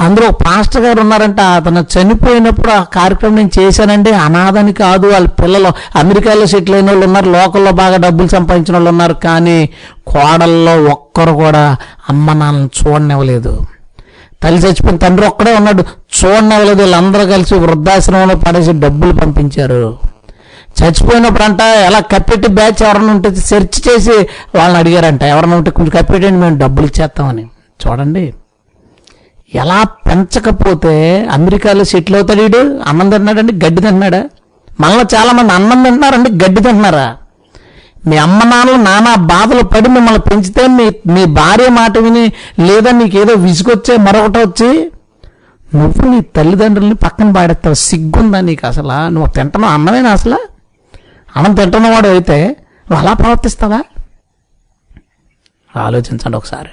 [0.00, 5.98] అందులో ఒక పాస్టర్ గారు ఉన్నారంట అతను చనిపోయినప్పుడు ఆ కార్యక్రమం నేను చేశానండి అనాథని కాదు వాళ్ళ పిల్లలు
[5.98, 9.68] అమెరికాలో సెటిల్ అయిన వాళ్ళు ఉన్నారు లోకల్లో బాగా డబ్బులు సంపాదించిన వాళ్ళు ఉన్నారు కానీ
[10.06, 11.76] కోడల్లో ఒక్కరు కూడా
[12.08, 13.66] అమ్మ నాన్నని చూడనివ్వలేదు.
[14.42, 15.82] తల్లి చచ్చిపోయిన తండ్రి ఒక్కడే ఉన్నాడు.
[16.18, 19.98] చూడనివ్వలేదు వీళ్ళందరూ కలిసి వృద్ధాశ్రమంలో పడేసి డబ్బులు పంపించారు.
[20.78, 24.16] చచ్చిపోయినప్పుడు అంట ఎలా కప్పెట్టి బ్యాచ్ ఎవరైనా ఉంటే సెర్చ్ చేసి
[24.54, 25.22] వాళ్ళని అడిగారంట.
[25.22, 27.44] ఎవరైనా ఉంటే కొంచెం కప్పెట్టండి మేము డబ్బులు ఇచ్చేస్తామని.
[27.82, 28.34] చూడండి.
[29.54, 32.80] ఎలా పెంచకపోతే అమెరికాలో సెటిల్ అవుతాడు వీడు?
[32.86, 34.24] అన్నం తిన్నాడండి గడ్డి తిన్నాడా
[34.80, 37.16] మనలో చాలా మంది అన్నం తింటున్నారండి గడ్డి తింటున్నారా?
[38.06, 43.32] మీ అమ్మ నాన్నలు నానా బాధలు పడి మిమ్మల్ని పెంచితే మీ మీ భార్య మాట విని లేదా నీకేదో
[43.32, 44.92] విసుగొచ్చే మరొకటి వచ్చి
[45.74, 49.08] నువ్వు నీ తల్లిదండ్రుల్ని పక్కన పాడేస్తావు సిగ్గుందా నీకు అసలు?
[49.08, 50.38] నువ్వు తింటున్నావు అన్నమేనా అసలు?
[51.36, 52.56] అన్నం తింటున్నవాడు అయితే
[52.90, 53.80] నువ్వు అలా ప్రవర్తిస్తావా?
[55.76, 56.68] ఆలోచించండి ఒకసారి.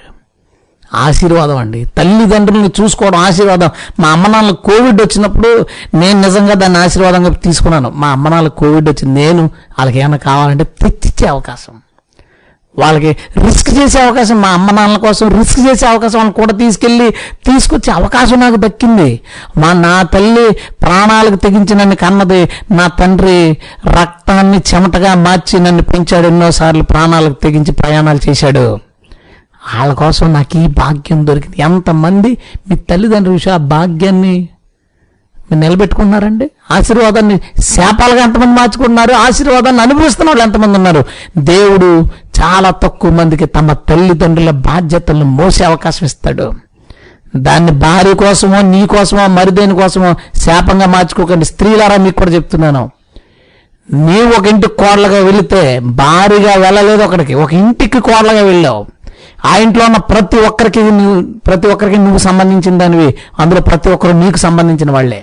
[0.94, 1.84] ఆశీర్వాదం అండి.
[1.84, 3.70] తల్లిదండ్రులను చూసుకోవడం ఆశీర్వాదం.
[4.00, 5.66] మా అమ్మ నాన్నలు కోవిడ్ వచ్చినప్పుడు
[5.96, 7.90] నేను నిజంగా దాన్ని ఆశీర్వాదంగా తీసుకున్నాను.
[7.90, 9.20] మా అమ్మ నాన్నలు కోవిడ్ వచ్చింది.
[9.20, 10.64] నేను వాళ్ళకి ఏమైనా కావాలంటే
[11.14, 11.74] ఇచ్చే అవకాశం.
[12.78, 17.10] వాళ్ళకి రిస్క్ చేసే అవకాశం మా అమ్మ నాన్నల కోసం రిస్క్ చేసే అవకాశం వాళ్ళని కూడా తీసుకెళ్ళి
[17.46, 19.20] తీసుకొచ్చే అవకాశం నాకు దక్కింది.
[19.56, 26.82] మా నా తల్లి ప్రాణాలకు తెగించి నన్ను కన్నది నా తండ్రి రక్తాన్ని చెమటగా మార్చి నన్ను పెంచాడు ఎన్నోసార్లు
[26.82, 28.78] ప్రాణాలకు తెగించి ప్రయాణాలు చేశాడు.
[29.76, 31.62] వాళ్ళ కోసం నాకు ఈ భాగ్యం దొరికింది.
[31.62, 32.38] ఎంతమంది
[32.70, 34.48] మీ తల్లిదండ్రుల విషయం ఆ భాగ్యాన్ని?
[35.52, 41.04] మీరు నిలబెట్టుకున్నారండి ఆశీర్వాదాన్ని శాపాలుగా ఎంతమంది మార్చుకున్నారు ఆశీర్వాదాన్ని అనుభవిస్తున్న వాళ్ళు ఎంతమంది ఉన్నారు?
[41.38, 42.02] దేవుడు
[42.42, 46.52] చాలా తక్కువ మందికి తమ తల్లిదండ్రుల బాధ్యతలను మోసే అవకాశం ఇస్తాడు.
[47.36, 51.44] దాన్ని భార్య కోసమో నీ కోసమో మరిదేని కోసమో శాపంగా మార్చుకోకండి.
[51.44, 52.90] స్త్రీలారా మీకు కూడా చెప్తున్నాను.
[53.92, 57.34] నీవు ఒక ఇంటికి కోడలుగా వెళితే భారీగా వెళ్ళలేదు ఒకడికి.
[57.34, 58.86] ఒక ఇంటికి కోడలుగా వెళ్ళావు.
[59.44, 63.14] ఆ ఇంట్లో ఉన్న ప్రతి ఒక్కరికి నువ్వు ప్రతి ఒక్కరికి నువ్వు సంబంధించిన దానివి.
[63.38, 65.22] అందులో ప్రతి ఒక్కరు నీకు సంబంధించిన వాళ్ళే.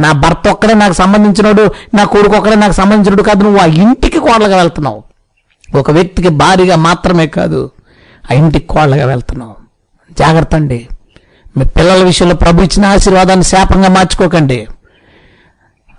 [0.00, 4.56] నా భర్త ఒక్కడే నాకు సంబంధించినోడు నా కొడుకు ఒక్కడే నాకు సంబంధించినోడు కాదు నువ్వు ఆ ఇంటికి కోడలుగా
[4.56, 5.02] వెళ్తున్నావు.
[5.78, 7.70] ఒక వ్యక్తికి భారీగా మాత్రమే కాదు
[8.30, 9.54] ఆ ఇంటికి కోడలుగా వెళ్తున్నావు.
[10.18, 10.88] జాగ్రత్త అండి.
[11.56, 14.66] మీ పిల్లల విషయంలో ప్రభు ఇచ్చిన ఆశీర్వాదాన్ని శాపంగా మార్చుకోకండి.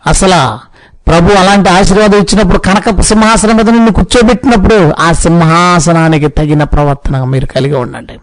[0.08, 0.74] అసలు
[1.08, 7.76] ప్రభు అలాంటి ఆశీర్వాదం ఇచ్చినప్పుడు కనక సింహాసనం మీద నిన్ను కూర్చోబెట్టినప్పుడు ఆ సింహాసనానికి తగిన ప్రవర్తన మీరు కలిగి
[7.76, 8.20] ఉండండి.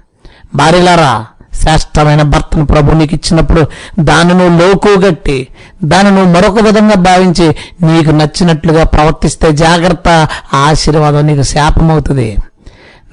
[0.55, 1.27] భార్యలారా
[1.61, 3.63] శ్రేష్టమైన భర్తను ప్రభు నీకు ఇచ్చినప్పుడు
[4.01, 5.49] దాన్ని లోకుగట్టి
[5.85, 7.49] దాన్ని మరొక విధంగా భావించి
[7.87, 12.37] నీకు నచ్చినట్లుగా ప్రవర్తిస్తే జాగ్రత్త ఆశీర్వాదం నీకు శాపమవుతుంది.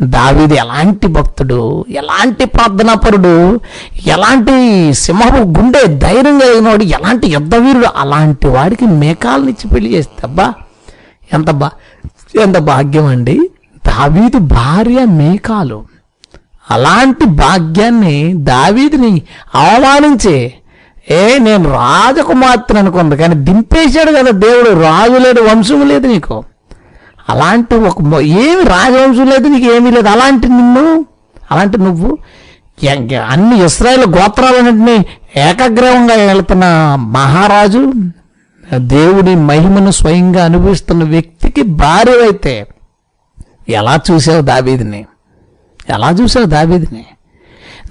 [0.01, 3.59] దావీది ఎలాంటి భక్తుడు ఎలాంటి ప్రార్థనాపరుడు
[4.07, 4.55] ఎలాంటి
[4.93, 10.47] సింహపు గుండె ధైర్యం కలిగినవాడు ఎలాంటి యుద్ధవీరుడు అలాంటి వాడికి మేకాలనిచ్చి పెళ్ళి చేస్తే అబ్బా
[11.33, 11.69] ఎంత బా
[12.43, 13.37] ఎంత భాగ్యం అండి.
[13.87, 15.79] దావీదు భార్య మేకాలు.
[16.67, 19.11] అలాంటి భాగ్యాన్ని దావీదిని
[19.55, 20.37] అవమానించి
[21.11, 26.37] ఏ నేను రాజకుమార్తెను అనుకుంది కానీ దింపేశాడు కదా దేవుడు రాజు లేడు వంశం లేదు నీకు.
[27.29, 27.97] అలాంటి ఒక
[28.41, 30.85] ఏమి రాజవంశం లేదు నీకు ఏమీ లేదు అలాంటి నిన్ను
[31.51, 32.09] అలాంటి నువ్వు
[33.31, 34.95] అన్ని ఇస్రాయేల్ గోత్రాలన్నింటినీ
[35.39, 36.65] ఏకగ్రీవంగా వెళ్తున్న
[37.15, 37.81] మహారాజు
[38.91, 42.53] దేవుడి మహిమను స్వయంగా అనుభవిస్తున్న వ్యక్తికి భార్య అయితే
[43.69, 45.01] ఎలా చూసావు దావీదిని?
[45.89, 47.05] ఎలా చూసావు దావీదిని?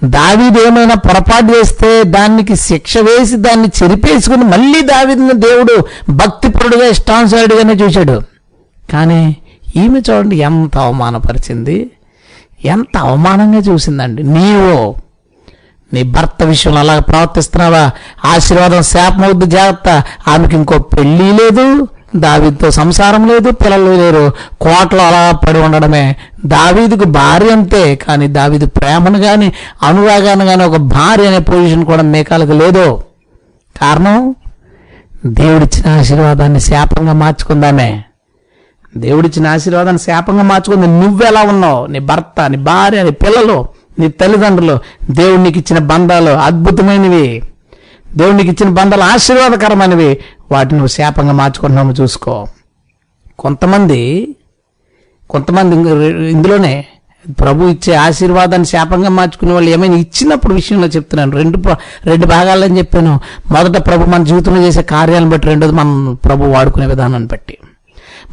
[0.03, 8.21] దావీది ఏమైనా పొరపాటు చేస్తే దానికి శిక్ష వేసి దాన్ని చెరిపేసుకుని మళ్ళీ దావీదిని దేవుడు భక్తిపరుడుగా ఇష్టానుసారుడిగానే చూశాడు.
[8.91, 9.37] కానీ
[9.75, 11.91] ఈమె చూడండి ఎంత అవమానపరిచింది.
[12.65, 14.23] ఎంత అవమానంగా చూసిందండి.
[14.23, 14.95] నీవు
[15.93, 17.91] నీ భర్త విషయంలో అలా ప్రవర్తిస్తున్నావా?
[18.25, 20.03] ఆశీర్వాదం శాపం అవుద్ది జాగ్రత్త.
[20.27, 21.87] ఆమెకి ఇంకో పెళ్ళి లేదు.
[22.15, 24.31] దావీదుతో సంసారం లేదు పిల్లలు లేరు.
[24.61, 26.15] కోటలో అలా పడి ఉండడమే.
[26.45, 32.51] దావీదుకు భార్య అంతే కానీ దావీదు ప్రేమను కానీ అనురాగాన్ని కానీ ఒక భార్య అనే పొజిషన్ కూడా మేకాలకు
[32.51, 33.03] లేదు.
[33.81, 34.35] కారణం?
[35.25, 38.03] దేవుడిచ్చిన ఆశీర్వాదాన్ని శాపంగా మార్చుకుందామే.
[38.97, 40.87] దేవుడిచ్చిన ఆశీర్వాదాన్ని శాపంగా మార్చుకుంది.
[40.87, 41.85] నువ్వెలా ఉన్నావు?
[41.85, 43.65] నీ భర్త నీ భార్య నీ పిల్లలు
[43.99, 44.79] నీ తల్లిదండ్రులు.
[45.09, 47.43] దేవుడు నీకు ఇచ్చిన బంధాలు అద్భుతమైనవి.
[48.15, 50.17] దేవుడు నీకు ఇచ్చిన బంధాలు ఆశీర్వాదకరమైనవి.
[50.51, 52.35] వాటిని నువ్వు శాపంగా మార్చుకుంటున్నావు చూసుకో.
[53.39, 54.01] కొంతమంది
[55.29, 55.75] కొంతమంది
[56.31, 56.85] ఇందులోనే
[57.39, 61.31] ప్రభు ఇచ్చే ఆశీర్వాదాన్ని శాపంగా మార్చుకునే వాళ్ళు ఏమైనా ఇచ్చినప్పుడు విషయంలో చెప్తున్నాను.
[61.31, 61.57] రెండు
[62.05, 63.19] రెండు భాగాలని చెప్పాను.
[63.51, 67.57] మొదట ప్రభు మన జీవితంలో చేసే కార్యాలను బట్టి రెండోది మనం ప్రభు వాడుకునే విధానాన్ని బట్టి.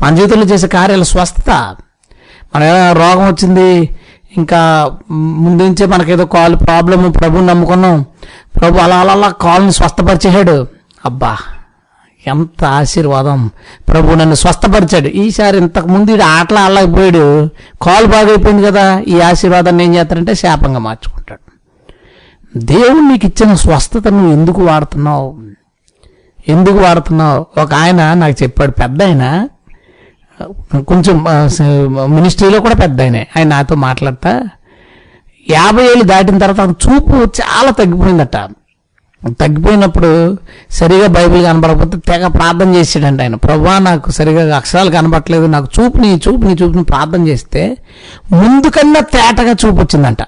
[0.01, 1.51] మన జీవితంలో చేసే కార్యాలు స్వస్థత.
[2.55, 3.89] మన ఏదైనా రోగం వచ్చింది
[4.37, 4.61] ఇంకా
[5.11, 8.05] ముందు నుంచే మనకేదో కాల్ ప్రాబ్లము ప్రభుని నమ్ముకున్నాం.
[8.57, 10.67] ప్రభు అలా అలా అలా కాల్ని స్వస్థపరిచేసాడు
[11.05, 11.37] అబ్బా!
[12.27, 13.51] ఎంత ఆశీర్వాదం.
[13.89, 15.09] ప్రభు నన్ను స్వస్థపరిచాడు.
[15.09, 17.49] ఈసారి ఇంతకుముందు ముందు ఆటలు ఆడలేకపోయాడు.
[17.83, 18.99] కాలు బాగైపోయింది కదా.
[18.99, 21.51] ఈ ఆశీర్వాదాన్ని ఏం చేస్తారంటే శాపంగా మార్చుకుంటాడు.
[22.59, 25.39] దేవుడు నీకు ఇచ్చిన స్వస్థత ఎందుకు వాడుతున్నావు?
[26.49, 27.61] ఎందుకు వాడుతున్నావు?
[27.61, 29.49] ఒక ఆయన నాకు చెప్పాడు పెద్ద ఆయన
[30.89, 31.25] కొంచెం
[32.17, 33.17] మినిస్ట్రీలో కూడా పెద్ద ఆయన.
[33.17, 34.43] ఆయన నాతో మాట్లాడతా.
[35.51, 38.37] యాభై ఏళ్ళు దాటిన తర్వాత చూపు చాలా తగ్గిపోయిందట.
[39.29, 40.37] తగ్గిపోయినప్పుడు
[40.71, 43.35] సరిగా బైబిల్ కనబడకపోతే తెగ ప్రార్థన చేసాడంట ఆయన.
[43.35, 45.47] ప్రభా నాకు సరిగా అక్షరాలు కనబడట్లేదు.
[45.47, 47.77] నాకు చూపుని చూపుని చూపుని ప్రార్థన చేస్తే
[48.33, 50.23] ముందుకన్నా తేటగా చూపు వచ్చిందంట.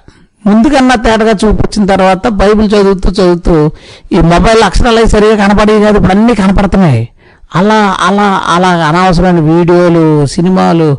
[0.95, 3.71] తేటగా చూపు వచ్చిన తర్వాత బైబిల్ చదువుతూ చదువుతూ
[4.11, 5.97] ఈ మొబైల్ అక్షరాలు అవి సరిగా కనపడేవి కాదు.
[5.97, 7.09] ఇప్పుడు అన్నీ కనపడుతున్నాయి.
[7.55, 10.97] అలా అలా అలా అనవసరమైన వీడియోలు సినిమాలు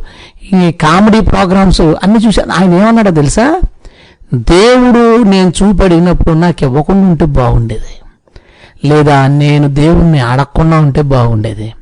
[0.53, 2.53] ఈ కామెడీ ప్రోగ్రామ్స్ అన్నీ చూశాను.
[2.53, 3.61] ఆయన ఏమన్నాడో తెలుసా?
[4.35, 8.01] దేవుడు నేను చూపడినప్పుడు నాకు ఇవ్వకుండా ఉంటే బాగుండేది.
[8.89, 11.75] లేదా నేను దేవుణ్ణి అడగకుండా ఉంటే బాగుండేది.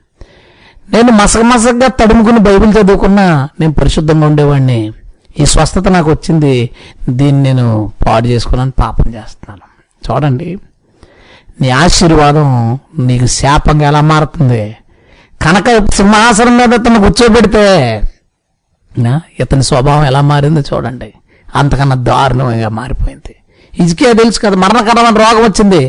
[0.93, 4.93] నేను మసగ మసగ్గా తడుముకుని బైబిల్ చదువుకున్నా నేను పరిశుద్ధంగా ఉండేవాడిని.
[5.41, 6.71] ఈ స్వస్థత నాకు వచ్చింది.
[7.09, 9.67] దీన్ని నేను పాడు చేసుకున్నాను పాపం చేస్తున్నాను.
[10.13, 10.59] చూడండి.
[11.61, 14.77] నీ ఆశీర్వాదం నీకు శాపంగా ఎలా మారుతుంది?
[15.43, 18.03] కనుక సింహాసనం మీద తను కూర్చోబెడితే
[19.41, 21.15] ఇతని స్వభావం ఎలా మారిందో చూడండి.
[21.57, 23.35] అంతకన్నా దారుణంగా మారిపోయింది.
[23.73, 25.83] ఇదికే తెలుసు కదా మరణకరమైన రోగం వచ్చింది.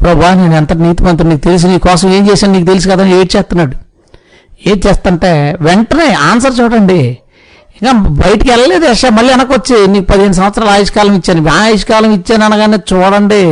[0.00, 3.76] ప్రభా నేను ఎంత నీతిమంతుడు నీకు తెలుసు నీ కోసం ఏం చేశాను నీకు తెలుసు కదా ఏడ్ చేస్తున్నాడు.
[4.70, 7.00] ఏం చేస్తుంటే వెంటనే ఆన్సర్ చూడండి.
[7.76, 12.78] ఇంకా బయటికి వెళ్ళలేదు యశ మళ్ళీ వెనక వచ్చి నీకు పదిహేను సంవత్సరాల ఆయుష్కాలం ఇచ్చాను ఆయుష్కాలం ఇచ్చాను అనగానే
[12.92, 13.42] చూడండి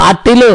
[0.00, 0.52] పార్టీలు.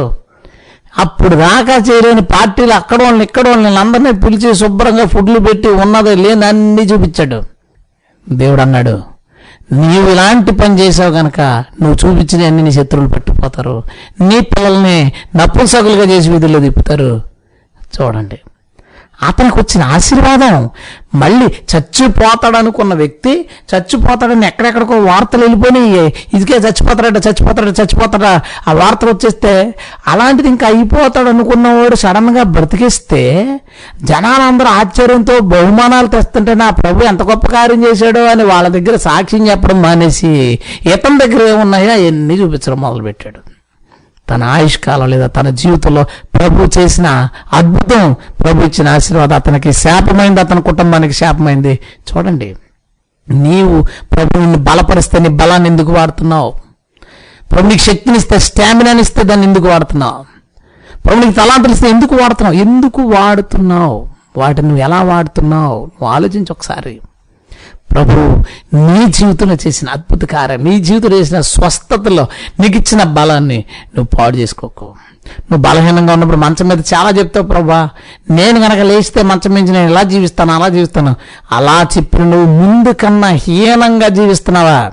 [1.04, 6.46] అప్పుడు దాకా చేయలేని పార్టీలు అక్కడ వాళ్ళని ఇక్కడ వాళ్ళని అందరినీ పిలిచి శుభ్రంగా ఫుడ్లు పెట్టి ఉన్నది లేని
[6.46, 7.40] అన్నీ చూపించాడు.
[8.30, 8.96] దేవుడు అన్నాడు
[9.72, 11.42] నీవు ఇలాంటి పని చేసావు గనక
[11.82, 13.84] నువ్వు చూపించిన అన్ని నీ శత్రువులు పట్టిపోతారు.
[14.22, 17.22] నీ పిల్లల్ని నప్పుసగులుగా చేసి వీధుల్లో తిప్పుతారు.
[18.02, 18.40] చూడండి.
[19.22, 20.70] అతనికి వచ్చిన ఆశీర్వాదం.
[21.22, 23.34] మళ్ళీ చచ్చిపోతాడనుకున్న వ్యక్తి
[23.72, 26.04] చచ్చిపోతాడని ఎక్కడెక్కడికో వార్తలు వెళ్ళిపోయి
[26.36, 29.54] ఇదికే చచ్చిపోతాడట చచ్చిపోతాడట చచ్చిపోతాడా ఆ వార్తలు వచ్చేస్తే
[30.08, 33.24] అలాంటిది ఇంకా అయిపోతాడు అనుకున్నవాడు సడన్గా బ్రతికిస్తే
[34.04, 39.82] జనాలందరూ ఆశ్చర్యంతో బహుమానాలు తెస్తుంటే నా ప్రభు ఎంత గొప్ప కార్యం చేశాడో అని వాళ్ళ దగ్గర సాక్ష్యం చెప్పడం
[39.82, 40.60] మానేసి
[40.94, 43.42] ఇతని దగ్గర ఏమున్నాయో అవన్నీ చూపించడం మొదలుపెట్టాడు.
[44.30, 51.14] తన ఆయుష్కాలం లేదా తన జీవితంలో ప్రభు చేసిన అద్భుతం ప్రభు ఇచ్చిన ఆశీర్వాదం అతనికి శాపమైంది అతని కుటుంబానికి
[51.14, 51.80] శాపమైంది.
[52.12, 52.56] చూడండి
[53.30, 53.86] నీవు
[54.16, 56.54] ప్రభుని బలపరిస్తే నీ బలాన్ని ఎందుకు వాడుతున్నావు?
[57.52, 60.26] ప్రభు నీకు శక్తినిస్తే స్టామినాని ఇస్తే దాన్ని ఎందుకు వాడుతున్నావు?
[61.06, 62.56] ప్రభు నీకు తలాంతలు ఇస్తే ఎందుకు వాడుతున్నావు?
[62.56, 64.08] ఎందుకు వాడుతున్నావు?
[64.38, 65.86] వాటిని నువ్వు ఎలా వాడుతున్నావు?
[65.86, 67.00] నువ్వు ఆలోచించి ఒకసారి.
[67.96, 68.44] ప్రభు
[68.76, 72.28] నీ జీవితంలో చేసిన అద్భుత కార్యం నీ జీవితంలో చేసిన స్వస్థతలో
[72.60, 73.66] నీకు ఇచ్చిన బలాన్ని
[73.98, 74.86] నువ్వు పాడు చేసుకోకు.
[75.52, 77.90] నువ్వు బలహీనంగా ఉన్నప్పుడు మంచం మీద చాలా చెప్తావు ప్రభా.
[78.30, 81.16] నేను కనుక లేస్తే మంచం మీద నేను ఇలా జీవిస్తాను అలా జీవిస్తాను.
[81.52, 84.92] అలా చెప్పిన నువ్వు ముందు కన్నా హీనంగా జీవిస్తున్నావా?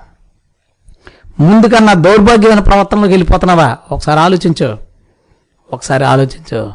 [1.40, 3.76] ముందు కన్నా దౌర్భాగ్యమైన ప్రవర్తనలోకి వెళ్ళిపోతున్నావా?
[3.92, 4.78] ఒకసారి ఆలోచించు.
[5.72, 6.72] ఒకసారి ఆలోచించు.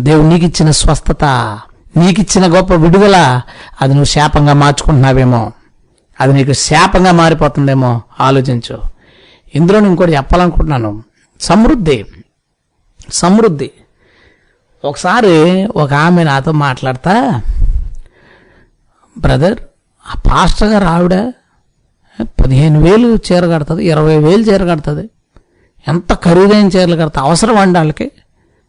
[0.00, 1.24] దేవుడు నీకు ఇచ్చిన స్వస్థత
[1.96, 3.40] నీకిచ్చిన గొప్ప విడుదల
[3.82, 5.52] అది నువ్వు శాపంగా మార్చుకుంటున్నావేమో.
[6.20, 8.82] అది నీకు శాపంగా మారిపోతుందేమో ఆలోచించు.
[9.54, 11.04] ఇందులో నేను ఇంకోటి చెప్పాలనుకుంటున్నాను.
[11.40, 12.06] సమృద్ధి.
[13.12, 13.70] సమృద్ధి.
[14.84, 17.42] ఒకసారి ఒక ఆమె నాతో మాట్లాడతా
[19.18, 19.60] బ్రదర్
[20.06, 21.32] ఆ పాస్టర్ గారు ఆవిడ
[22.22, 25.10] పదిహేను వేలు చీర కడుతుంది ఇరవై వేలు చీర కడుతుంది.
[25.88, 28.10] ఎంత ఖరీదైన చీరలు కడతా అవసరం అండి వాళ్ళకి.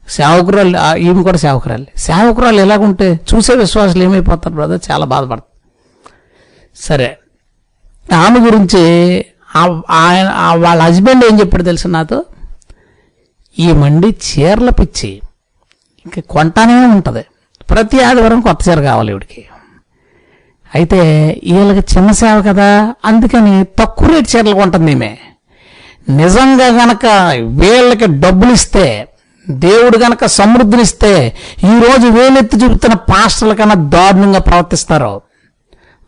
[0.10, 1.86] సేవకురాలు ఆ, ఈమె కూడా సేవకురాలు.
[1.98, 4.92] సేవకురాలు ఎలాగుంటే చూసే విశ్వాసాలు ఏమైపోతారు బ్రదర్?
[4.92, 5.60] చాలా బాధపడతారు
[6.76, 7.18] సరే.
[8.12, 8.82] దాని గురించి
[10.00, 10.28] ఆయన
[10.64, 12.18] వాళ్ళ హస్బెండ్ ఏం చెప్పాడు తెలుసు నాతో?
[13.60, 15.12] ఈ మండి చీరల పిచ్చి.
[16.06, 17.24] ఇంకా కొంటానే ఉంటుంది.
[17.70, 19.42] ప్రతి ఆదివారం కొత్త చీర కావాలి ఇవిడికి
[20.76, 21.00] అయితే
[21.52, 22.68] వీళ్ళకి చిన్న సేవ కదా
[23.06, 25.12] అందుకని తక్కువ రేటు చీరలు కొంటుంది ఈమె
[26.10, 27.06] నిజంగా గనక
[27.62, 28.86] వీళ్ళకి డబ్బులు ఇస్తే
[29.64, 31.12] దేవుడు గనక సమృద్ధినిస్తే
[31.64, 35.14] ఈరోజు వేలెత్తి చూపుతున్న పాస్టర్ల కన్నా దారుణంగా ప్రవర్తిస్తారు.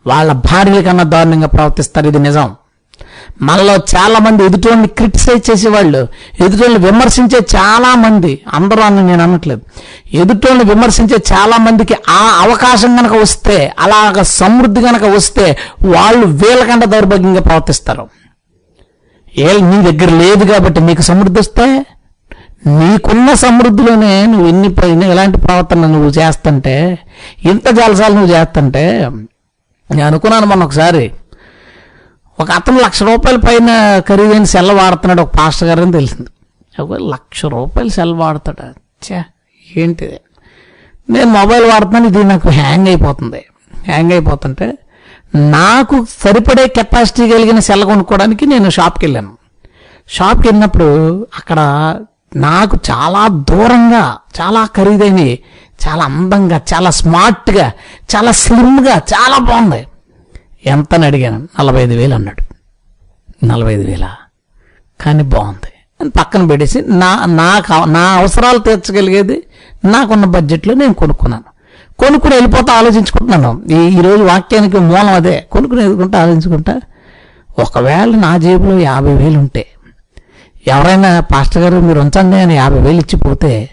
[0.06, 2.50] వాళ్ళ భార్యల కన్నా దారుణంగా ప్రవర్తిస్తారు ఇది నిజం.
[3.42, 6.08] మనలో చాలా మంది ఎదుటోళ్ళని క్రిటిసైజ్ చేసేవాళ్ళు
[6.40, 9.60] ఎదుటోళ్ళని విమర్శించే చాలా మంది అందరూ అని నేను అనట్లేదు.
[10.12, 17.40] ఎదుటోళ్ళని విమర్శించే చాలా మందికి ఆ అవకాశం కనుక వస్తే అలాగ సమృద్ధి కనుక వస్తే వాళ్ళు వీళ్ళకంటే దౌర్భాగ్యంగా
[17.40, 18.08] ప్రవర్తిస్తారు.
[19.38, 21.84] ఏ నీ దగ్గర లేదు కాబట్టి నీకు సమృద్ధి వస్తే
[22.66, 26.98] నీకున్న సమృద్ధిలోనే నువ్వు ఎన్ని ప- ఎలాంటి ప్రవర్తన నువ్వు చేస్తుంటే
[27.44, 29.10] ఇంత జలసాలు నువ్వు చేస్తుంటే
[29.92, 31.12] నేను అనుకున్నాను మొన్న ఒకసారి.
[32.40, 36.28] ఒక అతను లక్ష రూపాయల పైన ఖరీదైన సెల్ వాడుతున్నాడు ఒక పాస్టర్ గారు అని తెలిసింది.
[36.82, 38.72] ఒక లక్ష రూపాయలు సెల్ వాడతాడా?
[39.12, 39.24] చే
[39.76, 40.20] ఏంటిది?
[41.10, 43.44] నేను మొబైల్ వాడుతున్నాను ఇది నాకు హ్యాంగ్ అయిపోతుంది.
[43.86, 44.78] హ్యాంగ్ అయిపోతుంటే
[45.34, 49.38] నాకు సరిపడే కెపాసిటీ కలిగిన సెల్ కొనుక్కోవడానికి నేను షాప్కి వెళ్ళాను.
[50.08, 51.60] షాప్కి వెళ్ళినప్పుడు అక్కడ
[52.36, 55.38] నాకు చాలా దూరంగా చాలా ఖరీదైనవి
[55.88, 57.72] చాలా అందంగా చాలా స్మార్ట్గా
[58.16, 59.86] చాలా స్లిమ్గా చాలా బాగుంది.
[60.66, 61.48] ఎంత అని అడిగాను?
[61.60, 62.54] నలభై ఐదు వేలు అన్నాడు.
[63.46, 64.16] నలభై ఐదు వేలా?
[65.00, 65.72] కానీ బాగుంది.
[66.00, 69.42] అని పక్కన పెట్టేసి నా నాకు నా అవసరాలు తీర్చగలిగేది
[69.84, 71.44] నాకున్న బడ్జెట్లో నేను కొనుక్కున్నాను.
[71.98, 73.62] కొనుక్కుని వెళ్ళిపోతా ఆలోచించుకుంటున్నాను.
[73.70, 75.46] ఈ ఈరోజు వాక్యానికి మూలం అదే.
[75.52, 76.80] కొనుక్కుని వెళ్ళుకుంటా ఆలోచించుకుంటా
[77.58, 79.66] ఒకవేళ నా జేబులో యాభై వేలు ఉంటే
[80.66, 83.70] ఎవరైనా పాస్టర్ గారు మీరు ఉంచండి అని యాభై వేలు ఇచ్చిపోతే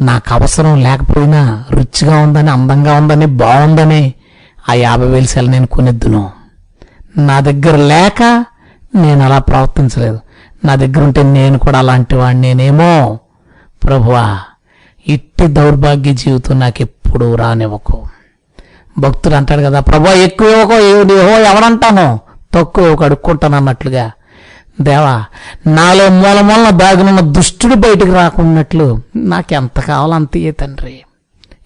[0.00, 4.14] నాకు అవసరం లేకపోయినా రుచిగా ఉందని అందంగా ఉందని బాగుందని
[4.70, 6.30] ఆ యాభై వేలు సెల నేను కొనిద్దును.
[7.18, 8.44] నా దగ్గర లేక
[8.94, 10.20] నేను అలా ప్రవర్తించలేదు.
[10.64, 13.18] నా దగ్గర ఉంటే నేను కూడా అలాంటి వాడిని నేనేమో
[13.84, 14.38] ప్రభువా
[15.08, 18.08] ఇట్టి దౌర్భాగ్య జీవితం నాకు ఎప్పుడు రానివ్వకు.
[18.98, 22.20] భక్తుడు అంటాడు కదా ప్రభా ఎక్కువ ఇవ్వకో ఏవో ఎవడంటాను?
[22.54, 24.10] తక్కువ ఒక అడుక్కుంటాను అన్నట్లుగా.
[24.80, 25.24] దేవా
[25.66, 30.28] నాలో మూల మూలన దాగినున్న దుష్టుడు బయటకు రాకున్నట్లు నాకు ఎంత కావాలో అంత
[30.60, 31.00] తండ్రి.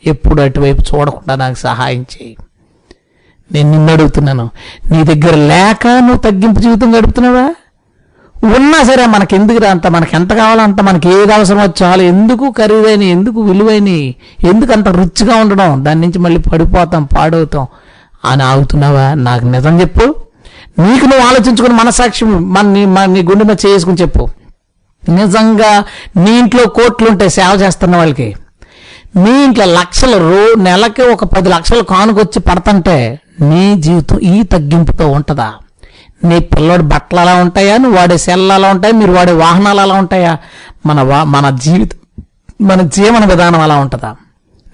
[0.07, 2.37] ఎప్పుడు అటువైపు చూడకుండా నాకు సహాయం చేయి.
[3.53, 4.51] నేను నిన్ను అడుగుతున్నాను
[4.91, 7.55] నీ దగ్గర లేక నువ్వు తగ్గింపు జీవితం గడుపుతున్నావా?
[8.57, 12.03] ఉన్నా సరే మనకి ఎందుకు అంత మనకి ఎంత కావాలో అంత మనకి ఏది అవసరం చాలు.
[12.03, 13.89] ఎందుకు ఖరీదైన ఎందుకు విలువైన
[14.47, 15.85] ఎందుకు అంత రుచిగా ఉండడం?
[15.85, 17.67] దాని నుంచి మళ్ళీ పడిపోతాం పాడవుతాం.
[18.25, 19.15] అని ఆగుతున్నావా?
[19.15, 20.15] నాకు నిజం చెప్పు.
[20.81, 24.29] నీకు నువ్వు ఆలోచించుకుని మనసాక్షి మన నీ మన నీ గుండె మీద చేసుకుని చెప్పు.
[25.09, 25.85] నిజంగా
[26.17, 28.37] నీ ఇంట్లో కోట్లు ఉంటాయి సేవ చేస్తున్న వాళ్ళకి.
[29.17, 35.53] మీ ఇంట్లో లక్షలు రో నెలకి ఒక పది లక్షలు కానుకొచ్చి పడతంటే నీ జీవితం ఈ తగ్గింపుతో ఉంటుందా?
[36.25, 37.77] నీ పిల్లోడి బట్టలు అలా ఉంటాయా?
[37.77, 38.93] నువ్వు వాడే సెల్లు అలా ఉంటాయా?
[38.93, 40.39] మీరు వాడే వాహనాలు అలా ఉంటాయా?
[40.87, 41.99] మన వా మన జీవితం
[42.67, 44.17] మన జీవన విధానం అలా ఉంటుందా?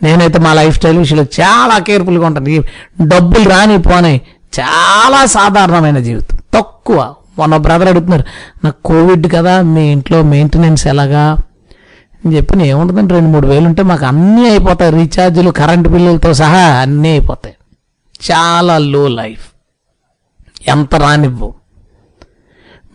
[0.02, 2.62] నేనైతే మా లైఫ్ స్టైల్ విషయంలో చాలా కేర్ఫుల్గా ఉంటాను.
[3.06, 4.20] డబ్బులు రాని పోనీ
[4.60, 6.38] చాలా సాధారణమైన జీవితం.
[6.54, 7.14] తక్కువ.
[7.38, 8.24] మొన్న బ్రదర్ అడుగుతున్నారు
[8.64, 11.36] నాకు కోవిడ్ కదా మీ ఇంట్లో మెయింటెనెన్స్ ఎలాగా?
[12.24, 17.08] అని చెప్పి ఏముంటుందంటే రెండు మూడు వేలు ఉంటే మాకు అన్నీ అయిపోతాయి రీఛార్జీలు కరెంటు బిల్లులతో సహా అన్నీ
[17.08, 17.54] అయిపోతాయి.
[18.32, 19.50] చాలా లో లైఫ్
[20.68, 21.54] ఎంత రానివ్వు.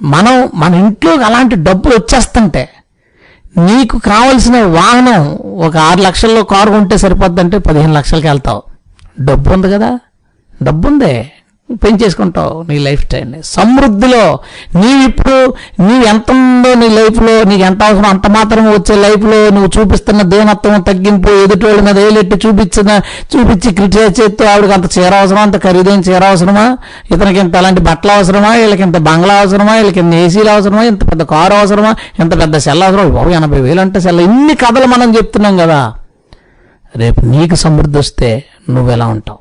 [0.02, 2.70] మనం మన ఇంట్లో అలాంటి డబ్బులు వచ్చేస్తుంటే
[3.58, 8.64] నీకు కావలసిన వాహనం ఒక ఆరు లక్షల్లో కారు కొంటే సరిపోద్దంటే పదిహేను లక్షలకి వెళ్తావు.
[9.20, 10.00] డబ్బు ఉంది కదా.
[10.64, 11.32] డబ్బు ఉందే
[11.76, 14.40] పెంచేసుకుంటావు నీ లైఫ్ స్టైల్ని సమృద్ధిలో
[14.76, 20.22] నీవిప్పుడు నీవు ఎంత ఉందో నీ లైఫ్లో నీకు ఎంత అవసరం అంత మాత్రం వచ్చే లైఫ్లో నువ్వు చూపిస్తున్న
[20.22, 23.02] దేనత్వం తగ్గింపు ఎదుటోళ్ళ మీద ఏలెట్టి చూపించిన
[23.36, 26.78] చూపించి క్రిటిసైజ్ చేస్తూ ఆవిడకి అంత చీర అవసరమా అంత ఖరీదైన చీర అవసరమా?
[27.12, 28.56] ఇతనికి ఇంత అలాంటి బట్టలు అవసరమా?
[28.56, 29.76] వీళ్ళకి ఇంత బంగ్లా అవసరమా?
[29.76, 30.84] వీళ్ళకి ఇంత ఏసీలు అవసరమా?
[30.84, 31.96] ఇంత పెద్ద కారు అవసరమా?
[32.20, 34.22] ఇంత పెద్ద సెల్ అవసరం బాబు ఎనభై వేలు అంటే సెల్.
[34.22, 35.94] ఇన్ని కథలు మనం చెప్తున్నాం కదా.
[36.96, 39.41] రేపు నీకు సమృద్ధి వస్తే నువ్వు ఎలా ఉంటావు?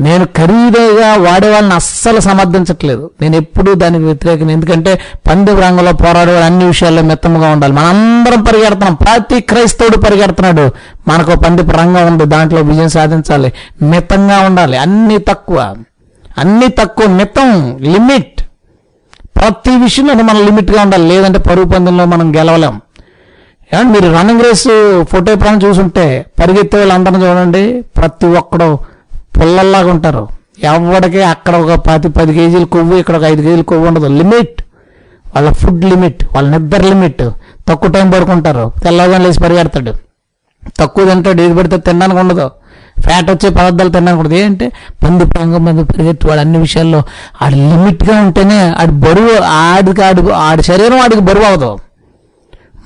[0.00, 3.10] నేను ఖరీదుగా వాడే వాళ్ళని అస్సలు సమర్థించట్లేదు.
[3.20, 4.50] నేను ఎప్పుడూ దానికి వ్యతిరేకం.
[4.50, 7.72] ఎందుకంటే పంది రంగంలో పోరాడేవాడు అన్ని విషయాల్లో మెత్తముగా ఉండాలి.
[7.72, 8.94] మనందరం పరిగెడుతున్నాం.
[8.94, 10.70] ప్రతి క్రైస్తవుడు పరిగెడుతున్నాడు.
[11.08, 12.24] మనకు పంది రంగం ఉంది.
[12.24, 13.52] దాంట్లో విజయం సాధించాలి.
[13.82, 14.76] మితంగా ఉండాలి.
[14.76, 15.76] అన్ని తక్కువ.
[16.38, 18.42] అన్ని తక్కువ మితం లిమిట్.
[19.36, 21.08] ప్రతి విషయంలో మనం లిమిట్గా ఉండాలి.
[21.08, 22.80] లేదంటే పరుగు పందెంలో మనం గెలవలేం.
[23.74, 27.84] ఏమంటే మీరు రన్నింగ్ రేస్ ఫోటో ఎప్పుడైనా చూసుంటే పరిగెత్తే వాళ్ళందరిని చూడండి.
[27.96, 28.95] ప్రతి ఒక్కడు
[29.40, 30.28] పుల్లల్లాగా ఉంటారు.
[30.62, 34.06] ఎవడికి అక్కడ ఒక పది పది కేజీలు కొవ్వు ఇక్కడ ఒక ఐదు కేజీలు కొవ్వు ఉండదు.
[34.06, 34.62] లిమిట్
[35.34, 37.30] వాళ్ళ ఫుడ్ లిమిట్ వాళ్ళ నిద్ర లిమిట్
[37.68, 38.72] తక్కువ టైం పడుకుంటారు.
[38.82, 39.92] తెల్లగా లేచి పరిగెడతాడు.
[40.78, 42.50] తక్కువ తింటాడు ఏది పడితే తినడానికి ఉండదు.
[43.00, 44.34] ఫ్యాట్ వచ్చే పదార్థాలు తినడానికి ఉండదు.
[44.34, 44.72] ఏంటంటే
[45.04, 47.02] పంది ప్రాంగం మంది పరిగెత్తి వాడు అన్ని విషయాల్లో
[47.42, 51.78] ఆడు లిమిట్గా ఉంటేనే ఆడి బరువు ఆడికి ఆడు ఆడి శరీరం ఆడికి బరువు అవ్వదు.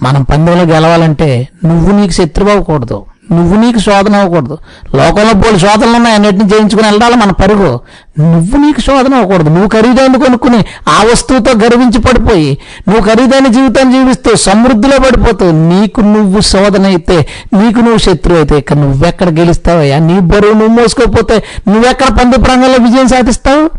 [0.03, 3.07] మనం పందెంలో గెలవాలంటే నువ్వు నీకు శత్రువు అవ్వకూడదు.
[3.33, 4.59] నువ్వు నీకు శోధన అవ్వకూడదు.
[4.97, 7.81] లోకంలో పోలి శోధనలు ఉన్నాయి అన్నిటిని జయించుకుని వెళ్ళాలి మన పరుగు.
[8.19, 9.49] నువ్వు నీకు శోధన అవ్వకూడదు.
[9.49, 16.41] నువ్వు ఖరీదైన కొనుక్కుని ఆ వస్తువుతో గర్వించి పడిపోయి నువ్వు ఖరీదైన జీవితాన్ని జీవిస్తూ సమృద్ధిలో పడిపోతూ నీకు నువ్వు
[16.41, 19.99] శోధన అయితే నీకు నువ్వు శత్రువు అయితే ఇక నువ్వెక్కడ గెలుస్తావయ్యా?
[19.99, 23.71] నీ బరువు నువ్వు మోసుకోకపోతే నువ్వెక్కడ పంది ప్రాంగంలో విజయం సాధిస్తావు?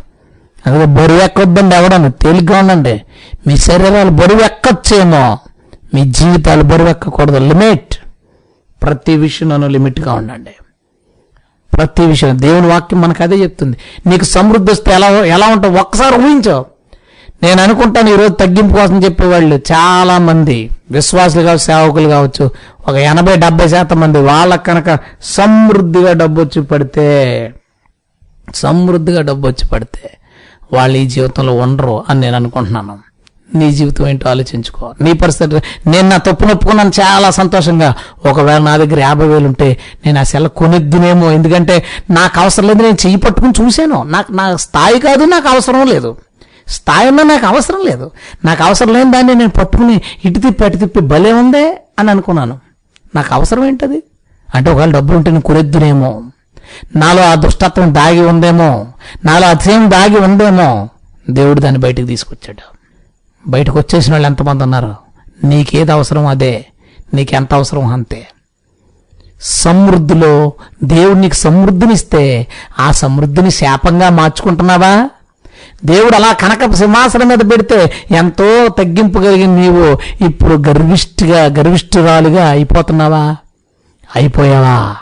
[0.68, 3.02] అదే బరువు ఎక్కొద్దండి ఎవడని తేలిగ్గా ఉండండి.
[3.48, 5.38] మీ శరీరాలు బరువు ఎక్కొచ్చేమో.
[5.94, 7.38] మీ జీవితాలు బరువు ఎక్కకూడదు.
[7.38, 7.96] లిమిట్.
[8.84, 10.52] ప్రతి విషయం నన్ను లిమిట్గా ఉండండి.
[11.74, 12.40] ప్రతి విషయం.
[12.40, 13.78] దేవుని వాక్యం మనకు అదే చెప్తుంది.
[14.06, 15.78] నీకు సమృద్ధి వస్తే ఎలా ఎలా ఉంటావు?
[15.78, 16.66] ఒక్కసారి ఊహించావు
[17.44, 22.52] నేను అనుకుంటాను ఈరోజు తగ్గింపు కోసం చెప్పేవాళ్ళు చాలామంది విశ్వాసులు కావచ్చు సేవకులు కావచ్చు
[22.88, 27.54] ఒక ఎనభై డెబ్బై శాతం మంది వాళ్ళకి కనుక సమృద్ధిగా డబ్బు వచ్చి పడితే
[28.56, 30.18] సమృద్ధిగా డబ్బు వచ్చి పడితే
[30.74, 33.00] వాళ్ళు ఈ జీవితంలో ఉండరు అని నేను అనుకుంటున్నాను.
[33.56, 35.56] నీ జీవితం ఏంటో ఆలోచించుకో నీ పరిస్థితి
[35.90, 37.96] నేను నా తప్పు నొప్పుకున్నాను చాలా సంతోషంగా.
[38.30, 41.32] ఒకవేళ నా దగ్గర యాభై వేలు ఉంటే నేను ఆ సెల కొనిద్దునేమో.
[41.32, 44.04] ఎందుకంటే నాకు అవసరం లేదు నేను చెయ్యి పట్టుకుని చూశాను.
[44.04, 46.18] నాకు నా స్థాయి కాదు నాకు అవసరం లేదు.
[46.68, 48.12] స్థాయి ఉన్నా నాకు అవసరం లేదు.
[48.46, 52.60] నాకు అవసరం లేని దాన్ని నేను పట్టుకుని ఇటు తిప్పి అటు తిప్పి భలే ఉందే అని అనుకున్నాను.
[53.16, 54.04] నాకు అవసరం ఏంటది?
[54.56, 56.24] అంటే ఒకవేళ డబ్బులు ఉంటే నేను కొనిద్దునేమో.
[56.96, 58.88] నాలో ఆ దుష్టత్వం దాగి ఉందేమో.
[59.26, 60.90] నాలో అతిశయం దాగి ఉందేమో.
[61.30, 62.71] దేవుడు దాన్ని బయటికి తీసుకొచ్చాడు.
[63.48, 64.96] బయటకు వచ్చేసిన వాళ్ళు ఎంతమంది ఉన్నారు?
[65.44, 66.66] నీకేది అవసరం అదే.
[67.14, 68.28] నీకెంత అవసరం అంతే.
[69.42, 72.48] సమృద్ధిలో దేవుడు నీకు సమృద్ధినిస్తే
[72.80, 75.10] ఆ సమృద్ధిని శాపంగా మార్చుకుంటున్నావా?
[75.86, 83.36] దేవుడు అలా కనక సింహాసనం మీద పెడితే ఎంతో తగ్గింపు కలిగిన నీవు ఇప్పుడు గర్విష్టిగా గర్విష్ఠురాలుగా అయిపోతున్నావా?
[84.16, 84.96] అయిపోయావా?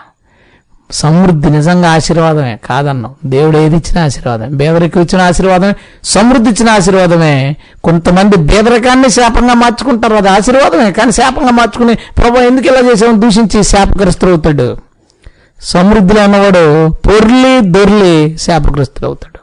[0.92, 3.16] సమృద్ధి నిజంగా ఆశీర్వాదమే కాదన్నాం.
[3.26, 7.56] దేవుడు ఏది ఇచ్చిన ఆశీర్వాదం బేదరికి ఇచ్చిన ఆశీర్వాదమే సమృద్ధి ఇచ్చిన ఆశీర్వాదమే.
[7.84, 10.16] కొంతమంది బేదరికాన్ని శాపంగా మార్చుకుంటారు.
[10.16, 14.78] అది ఆశీర్వాదమే కానీ శాపంగా మార్చుకుని ప్రభు ఎందుకు ఇలా చేసామని దూషించి శాపగ్రస్తుడు అవుతాడు
[15.62, 19.40] సమృద్ధిలో ఉన్నవాడు పొర్లి దొర్లి శాపగ్రస్తుడు అవుతాడు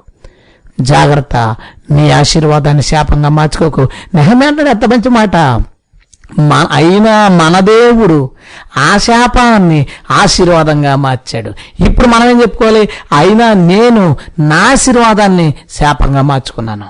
[0.82, 1.56] జాగ్రత్త
[1.90, 3.88] నీ ఆశీర్వాదాన్ని శాపంగా మార్చుకోకు.
[4.14, 5.62] నెహమే అంటాడు ఎంత మంచి మాట.
[6.38, 8.30] మన అయినా మన దేవుడు
[8.76, 11.52] ఆ శాపాన్ని ఆశీర్వాదంగా మార్చాడు.
[11.82, 12.88] ఇప్పుడు మనం ఏం చెప్పుకోవాలి?
[13.12, 16.86] అయినా నేను నా ఆశీర్వాదాన్ని శాపంగా మార్చుకున్నాను.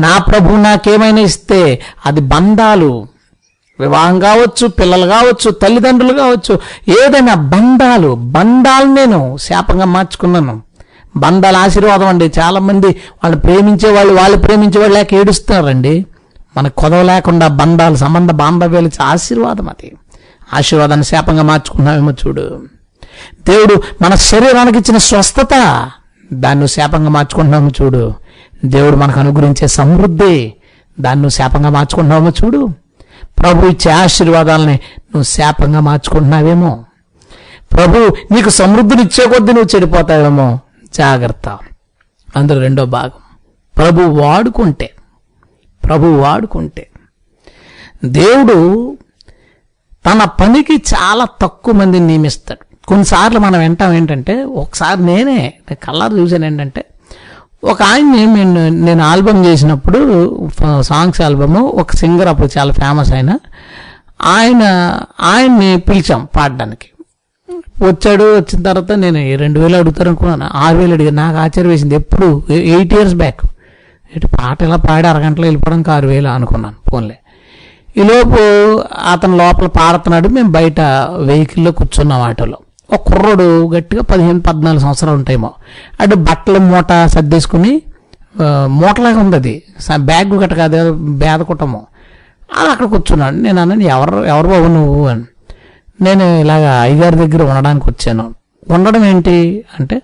[0.00, 3.06] నా ప్రభు నాకేమైనా ఇస్తే అది బంధాలు
[3.80, 6.58] వివాహం కావచ్చు పిల్లలు కావచ్చు తల్లిదండ్రులు కావచ్చు
[7.04, 10.62] ఏదైనా బంధాలు బంధాలు నేను శాపంగా మార్చుకున్నాను.
[11.16, 12.32] బంధాల ఆశీర్వాదం అండి.
[12.38, 16.06] చాలామంది వాళ్ళు ప్రేమించే వాళ్ళు వాళ్ళు ప్రేమించే వాళ్ళు లేక ఏడుస్తున్నారండి.
[16.56, 19.96] మనకు కొదవ లేకుండా బంధాలు సంబంధ బాంధవ్యాలు ఆశీర్వాదం అది.
[20.54, 22.62] ఆశీర్వాదాన్ని శాపంగా మార్చుకున్నామేమో చూడు.
[23.48, 25.90] దేవుడు మన శరీరానికి ఇచ్చిన స్వస్థత
[26.32, 28.14] దాన్ని శాపంగా మార్చుకుంటున్నామో చూడు.
[28.64, 30.54] దేవుడు మనకు అనుగ్రహించే సమృద్ధి
[31.00, 32.68] దాన్ని నువ్వు శాపంగా మార్చుకుంటున్నామో చూడు.
[33.38, 36.84] ప్రభు ఇచ్చే ఆశీర్వాదాలని నువ్వు శాపంగా మార్చుకుంటున్నావేమో.
[37.72, 40.58] ప్రభు నీకు సమృద్ధిని ఇచ్చే కొద్దీ నువ్వు చెడిపోతావేమో.
[40.94, 41.58] జాగ్రత్త.
[42.36, 43.10] అందులో రెండో భాగం.
[43.76, 44.90] ప్రభు వాడుకుంటే
[45.92, 46.88] ప్రభు వాడుకుంటే.
[48.04, 48.58] దేవుడు
[50.06, 52.86] తన పనికి చాలా తక్కువ మందిని నియమిస్తాడు.
[52.86, 56.84] కొన్నిసార్లు మనం వింటాం ఏంటంటే ఒకసారి నేనే కలర్ చూసాను ఏంటంటే
[57.64, 60.00] ఒక ఆయన్ని నేను నేను ఆల్బమ్ చేసినప్పుడు
[60.80, 63.38] సాంగ్స్ ఆల్బము ఒక సింగర్ అప్పుడు చాలా ఫేమస్ ఆయన
[64.22, 64.62] ఆయన
[65.20, 66.88] ఆయన్ని పిలిచాం పాడడానికి.
[67.84, 71.94] వచ్చాడు వచ్చిన తర్వాత నేను రెండు వేలు అడుగుతారు అనుకున్నాను ఆరు వేలు అడిగాను నాకు ఆశ్చర్యం వేసింది.
[71.94, 72.42] ఎప్పుడు?
[72.50, 73.40] Eight years back.
[74.16, 77.16] ఇటు పాట ఇలా పాడి అరగంటలో వెళ్ళిపోవడానికి ఆరు వేలు అనుకున్నాను ఫోన్లే.
[78.00, 78.40] ఈలోపు
[79.12, 80.80] అతను లోపల పాడుతున్నాడు మేము బయట
[81.28, 82.58] వెహికల్లో కూర్చున్నాం ఆటోలో.
[82.94, 85.50] ఒక కుర్రోడు గట్టిగా పదిహేను పద్నాలుగు సంవత్సరాలు ఉంటాయేమో
[86.00, 87.72] అటు బట్టల మూట సర్దేసుకుని
[88.78, 89.54] మూటలాగా ఉంది అది.
[90.10, 90.78] బ్యాగ్ గట్ట కాదు
[91.22, 91.82] బేద కుటుంబం
[92.58, 93.36] అది అక్కడ కూర్చున్నాడు.
[93.44, 95.24] నేను అన్నాను ఎవరు ఎవరు బాబు నువ్వు అని.
[96.06, 98.24] నేను ఇలాగ అయ్యగారి దగ్గర ఉండడానికి వచ్చాను.
[98.74, 99.36] ఉండడం ఏంటి
[99.78, 99.96] అంటే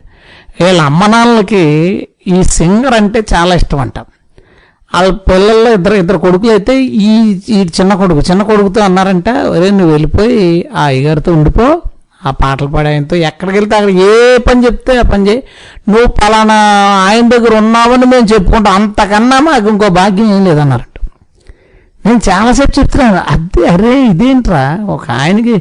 [0.59, 1.65] వీళ్ళ అమ్మ నాన్నలకి
[2.27, 3.99] ఈ సింగర్ అంటే చాలా ఇష్టం అంట
[4.93, 6.75] వాళ్ళ పిల్లల్లో ఇద్దరు ఇద్దరు కొడుకులు అయితే
[7.07, 7.13] ఈ
[7.49, 10.39] ఈ చిన్న కొడుకు చిన్న కొడుకుతో అన్నారంట ఒరే నువ్వు వెళ్ళిపోయి
[10.77, 11.67] ఆ అయ్యగారితో ఉండిపో
[12.23, 15.41] ఆ పాటలు పాడేంతో ఎక్కడికి వెళ్తే అక్కడ ఏ పని చెప్తే ఆ పని చేయి.
[15.89, 16.57] నువ్వు పలానా
[17.05, 18.75] ఆయన దగ్గర ఉన్నావని మేము చెప్పుకుంటాం.
[18.75, 20.97] అంతకన్నా మాకు ఇంకో భాగ్యం ఏం లేదన్నారంట.
[22.05, 24.65] నేను చాలాసేపు చెప్తున్నాను అదే అరే ఇదేంట్రా?
[24.89, 25.55] ఒక ఆయనకి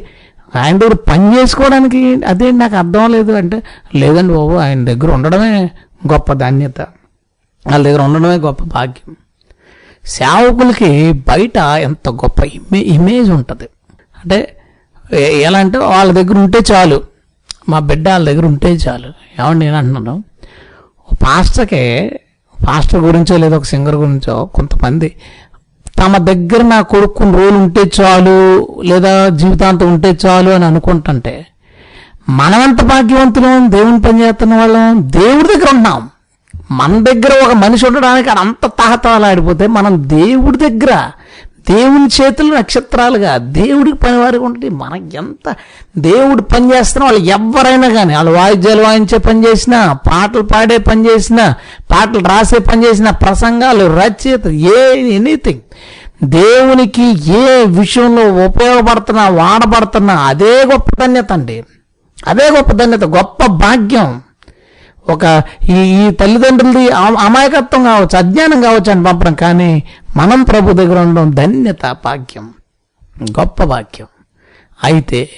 [0.56, 3.62] ఆయన దగ్గర పని చేసుకోవడానికి అదే నాకు అర్థం లేదు అంటే
[3.94, 5.70] లేదండి బాబు ఆయన దగ్గర ఉండడమే
[6.12, 6.80] గొప్ప ధాన్యత.
[7.66, 9.16] వాళ్ళ దగ్గర ఉండడమే గొప్ప భాగ్యం.
[10.06, 13.68] సేవకులకి బయట ఎంత గొప్ప ఇమే ఇమేజ్ ఉంటుంది.
[14.20, 14.56] అంటే
[15.16, 17.02] ఎలా అంటే వాళ్ళ దగ్గర ఉంటే చాలు.
[17.68, 19.08] మా బిడ్డ వాళ్ళ దగ్గర ఉంటే చాలు.
[19.40, 20.24] ఏమండి నేను అంటున్నాను?
[21.22, 22.20] పాస్టర్కే
[22.66, 25.16] పాస్టర్ గురించో లేదా ఒక సింగర్ గురించో కొంతమంది
[25.98, 28.36] తమ దగ్గర నా కొడుకు రోలు ఉంటే చాలు
[28.82, 31.46] లేదా జీవితాంతం ఉంటే చాలు అని అనుకుంటుంటే
[32.28, 36.10] మనమంత భాగ్యవంతులం దేవుని పని చేస్తున్న వాళ్ళం దేవుడి దగ్గర ఉన్నాం.
[36.70, 41.10] మన దగ్గర ఒక మనిషి ఉండడానికి ఆడ అంత తహతలాడిపోతే మనం దేవుడి దగ్గర
[41.70, 45.54] దేవుని చేతులు నక్షత్రాలుగా దేవుడికి పనివారికి ఉంటుంది మనం ఎంత
[45.98, 51.54] దేవుడు పని చేస్తున్నా వాళ్ళు ఎవరైనా కానీ వాళ్ళు వాయిద్యాలు వాయించే పని చేసినా పాటలు పాడే పని చేసినా
[51.90, 55.60] పాటలు రాసే పని చేసినా ప్రసంగాలు రచయిత ఏ ఎనీథింగ్.
[56.24, 61.64] దేవునికి ఏ విషయంలో ఉపయోగపడుతున్నా వాడబడుతున్నా అదే గొప్ప ధన్యత అండి.
[62.26, 64.22] అదే గొప్ప ధన్యత గొప్ప భాగ్యం.
[65.08, 69.82] ఒక ఈ ఈ తల్లిదండ్రులది అమ- అమాయకత్వం కావచ్చు అజ్ఞానం కావచ్చు అని పంపడం కానీ
[70.16, 72.50] మనం ప్రభు దగ్గర ఉండడం ధన్యత భాగ్యం.
[73.22, 74.06] గొప్ప భాగ్యం.
[74.84, 75.28] అయితే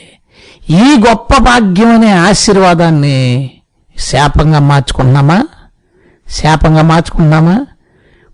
[0.70, 3.50] ఈ గొప్ప భాగ్యం అనే ఆశీర్వాదాన్ని
[3.98, 5.46] శాపంగా మార్చుకుంటున్నామా?
[6.28, 7.66] శాపంగా మార్చుకుంటున్నామా?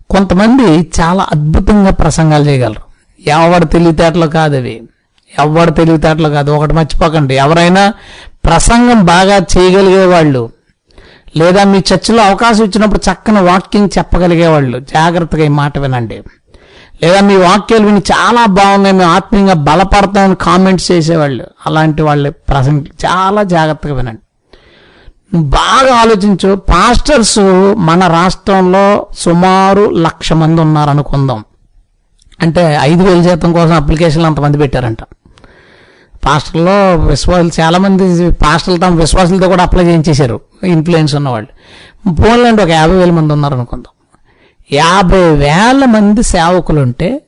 [0.09, 2.87] కొంతమంది చాలా అద్భుతంగా ప్రసంగాలు చేయగలరు.
[3.29, 4.83] ఎవరి తెలివితేటలు కాదు అవి.
[5.39, 6.51] ఎవడు తెలివితేటలు కాదు.
[6.51, 7.35] ఒకటి మర్చిపోకండి.
[7.35, 7.93] ఎవరైనా
[8.45, 10.49] ప్రసంగం బాగా చేయగలిగే వాళ్ళు
[11.37, 16.23] లేదా మీ చర్చిలో అవకాశం ఇచ్చినప్పుడు చక్కని వాక్యం చెప్పగలిగే వాళ్ళు జాగ్రత్తగా ఈ మాట వినండి.
[17.03, 23.43] లేదా మీ వాక్యాలు విని చాలా బాగున్నాయి మేము ఆత్మీయంగా బలపడతామని కామెంట్స్ చేసేవాళ్ళు అలాంటి వాళ్ళ ప్రసంగం చాలా
[23.43, 24.21] జాగ్రత్తగా వినండి.
[25.33, 26.55] బాగా ఆలోచించు.
[26.55, 27.39] పాస్టర్స్
[27.77, 31.43] మన రాష్ట్రంలో సుమారు లక్ష మంది ఉన్నారు అనుకుందాం
[32.41, 35.03] అంటే ఐదు వేల జీతం కోసం అప్లికేషన్లు అంతమంది పెట్టారంట.
[36.25, 40.39] పాస్టర్లో విశ్వాసులు చాలామంది పాస్టర్లు తమ విశ్వాసులతో కూడా అప్లై చేయించేశారు.
[40.63, 41.49] ఇన్ఫ్లుయెన్స్ ఉన్నవాళ్ళు.
[42.13, 43.93] పోన్లండి ఒక యాభై వేల మంది ఉన్నారు అనుకుందాం
[44.73, 47.21] యాభై వేల మంది సేవకులు ఉంటే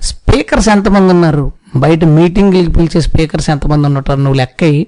[0.00, 1.52] స్పీకర్స్ ఎంతమంది ఉన్నారు?
[1.76, 4.86] బయట మీటింగ్లకి పిలిచే స్పీకర్స్ ఎంతమంది ఉన్నట్టు నువ్వు లెక్కయి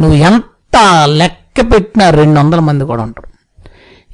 [0.00, 3.32] నువ్వు ఎంత లెక్క పెట్టినా రెండు వందల మంది కూడా ఉంటారు.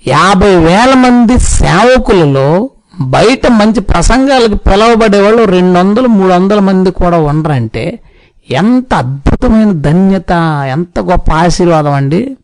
[0.08, 2.70] యాభై వేల మంది సేవకులలో
[3.00, 7.98] బయట మంచి ప్రసంగాలకు పిలవబడే వాళ్ళు రెండు వందలు మూడు వందల మంది కూడా ఉండరంటే
[8.50, 10.32] ఎంత అద్భుతమైన ధన్యత
[10.70, 12.36] ఎంత గొప్ప ఆశీర్వాదం అండి.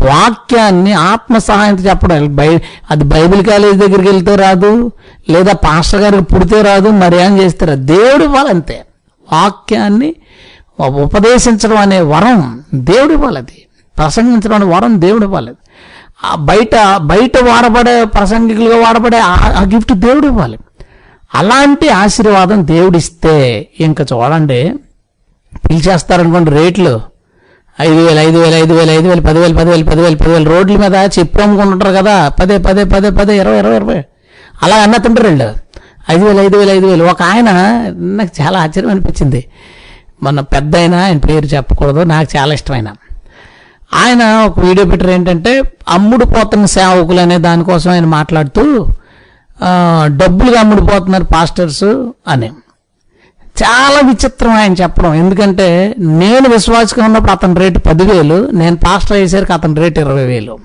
[0.00, 2.60] వాక్యాన్ని ఆత్మ సహాయంతో చెప్పడం బై
[2.90, 4.92] అది బైబిల్ కాలేజ్ దగ్గరికి వెళ్తే రాదు
[5.30, 7.82] లేదా పాస్టర్ గారికి పుడితే రాదు మరి ఏం చేస్తే రాదు.
[7.82, 8.84] దేవుడు ఇవ్వాలంతే.
[9.32, 10.14] వాక్యాన్ని
[10.80, 13.67] ఉపదేశించడం అనే వరం దేవుడు ఇవ్వాలి
[13.98, 15.52] ప్రసంగించడానికి ప్రసంగించడం వరం దేవుడు ఇవ్వాలి.
[16.24, 20.58] ఆ బయట బయట వాడబడే ప్రసంగికులుగా వాడబడే ఆ- గిఫ్ట్ దేవుడు ఇవ్వాలి.
[21.34, 24.74] అలాంటి ఆశీర్వాదం దేవుడిస్తే ఇంకా చూడండి
[25.54, 27.00] పిలిచేస్తారనుకోండి రేట్లు.
[27.80, 31.40] ఐదు వేలు ఐదు వేలు ఐదు వేలు ఐదు వేలు పదివేలు పదివేలు పదివేలు పదివేలు రోడ్ల మీద చెప్పు
[31.40, 34.04] అమ్ముకుంటుంటారు కదా పదే పదే పదే పదే ఇరవై ఇరవై ఇరవై.
[34.62, 35.54] అలా అన్న తింటారు వీళ్ళు.
[36.10, 37.04] ఐదు వేలు ఐదు వేలు ఐదు వేలు.
[37.04, 37.50] ఒక ఆయన
[37.96, 39.44] నాకు చాలా ఆశ్చర్యం అనిపించింది.
[40.22, 42.88] మొన్న పెద్ద ఆయన ఆయన పేరు చెప్పకూడదు నాకు చాలా ఇష్టమైన.
[43.94, 48.86] ఆయన ఒక వీడియో పెట్టారు ఏంటంటే అమ్ముడు పోతున్న సేవకులు అనే దానికోసం ఆయన మాట్లాడుతూ
[50.04, 51.84] డబ్బులుగా అమ్ముడుపోతున్నారు పాస్టర్స్
[52.28, 52.50] అని.
[53.62, 55.14] చాలా విచిత్రం ఆయన చెప్పడం.
[55.14, 60.58] ఎందుకంటే నేను విశ్వాసంగా ఉన్నప్పుడు అతని రేటు పదివేలు నేను పాస్టర్ అయ్యేసరికి అతని రేటు ఇరవై వేలు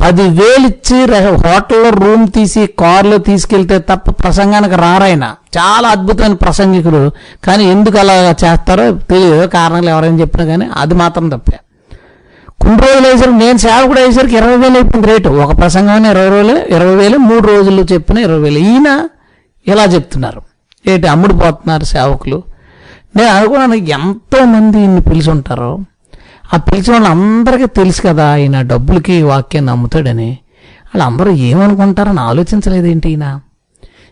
[0.00, 7.10] పదివేలు ఇచ్చి హోటల్లో రూమ్ తీసి కార్లో తీసుకెళ్తే తప్ప ప్రసంగానికి రారాయన చాలా అద్భుతమైన ప్రసంగికుడు.
[7.44, 11.58] కానీ ఎందుకు అలా చేస్తారో తెలియదు కారణాలు ఎవరైనా చెప్పినా కానీ అది మాత్రం తప్పే.
[12.64, 15.28] కొన్ని రోజులు అయ్యేసరికి నేను సేవకుడు అయ్యేసరికి ఇరవై వేలు అయిపోయింది రేటు.
[15.28, 18.58] ఒక ప్రసంగానే ఇరవై రోజులు ఇరవై వేలు మూడు రోజుల్లో చెప్పిన ఇరవై వేలు.
[18.58, 19.08] ఈయన
[19.68, 20.42] ఇలా చెప్తున్నారు.
[20.86, 22.42] ఏంటి అమ్ముడు పోతున్నారు సేవకులు.
[23.16, 25.84] నేను అనుకున్నాను ఎంతోమంది ఈయన్ని ఇన్ని పిలిచి ఉంటారు
[26.54, 30.38] ఆ పిలిచిన వాళ్ళందరికీ తెలుసు కదా ఈయన డబ్బులకి వాక్యాన్ని అమ్ముతాడని
[30.96, 33.40] వాళ్ళందరూ ఏమనుకుంటారని ఆలోచించలేదు ఏంటి ఈయన?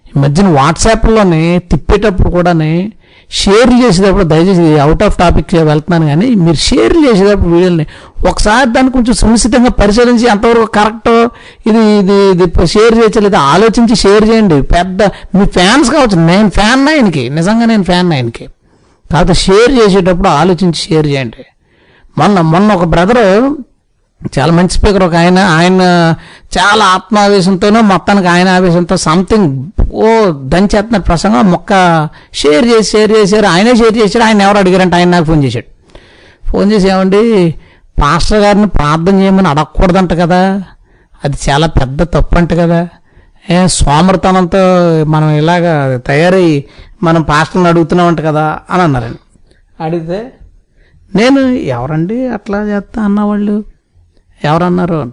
[0.06, 2.92] ఈ మధ్యన వాట్సాప్లోనే తిప్పేటప్పుడు కూడానే
[3.32, 7.86] షేర్లు చేసేటప్పుడు దయచేసి అవుట్ ఆఫ్ టాపిక్ వెళ్తున్నాను కానీ మీరు షేర్లు చేసేటప్పుడు వీడియోని
[8.28, 11.28] ఒకసారి దాన్ని కొంచెం సునిశ్చితంగా పరిశీలించి ఎంతవరకు కరెక్ట్
[11.68, 14.62] ఇది ఇది ఇది షేర్ చేయలేదు ఆలోచించి షేర్ చేయండి.
[14.62, 15.02] పెద్ద
[15.34, 16.26] మీ ఫ్యాన్స్ కావచ్చు.
[16.26, 17.28] నేను ఫ్యాన్ ఆయనకి.
[17.28, 18.48] నిజంగా నేను ఫ్యాన్ ఆయనకి.
[19.12, 21.44] కాకపోతే షేర్ చేసేటప్పుడు ఆలోచించి షేర్ చేయండి.
[22.18, 23.58] మొన్న మొన్న ఒక బ్రదరు
[24.38, 25.82] చాలా మంచి స్పీకర్ ఒక ఆయన ఆయన
[26.58, 31.72] చాలా ఆత్మావేశంతోనో మొత్తానికి ఆయన ఆవేశంతో సంథింగ్ ఓ దంచేస్తున్నారు ప్రసంగం మొక్క
[32.32, 35.66] షేర్ చేసి షేర్ చేశారు ఆయనే షేర్ చేశాడు ఆయన ఎవరు అడిగారంటే ఆయన నాకు ఫోన్ చేశాడు.
[36.50, 37.54] ఫోన్ చేసి ఏమండి
[38.02, 40.62] పాస్టర్ గారిని ప్రార్థన చేయమని అడగకూడదంట కదా
[41.24, 42.88] అది చాలా పెద్ద తప్పు అంట కదా.
[43.50, 44.58] ఏ సోమరతనంతో
[45.04, 46.64] మనం ఇలాగా తయారై
[47.02, 49.18] మనం పాస్టర్ని అడుగుతున్నామంట కదా అని అన్నారండి.
[49.80, 50.32] అడిగితే
[51.14, 53.64] నేను ఎవరండి అట్లా చేస్తా అన్నవాళ్ళు?
[54.44, 55.12] ఎవరన్నారు?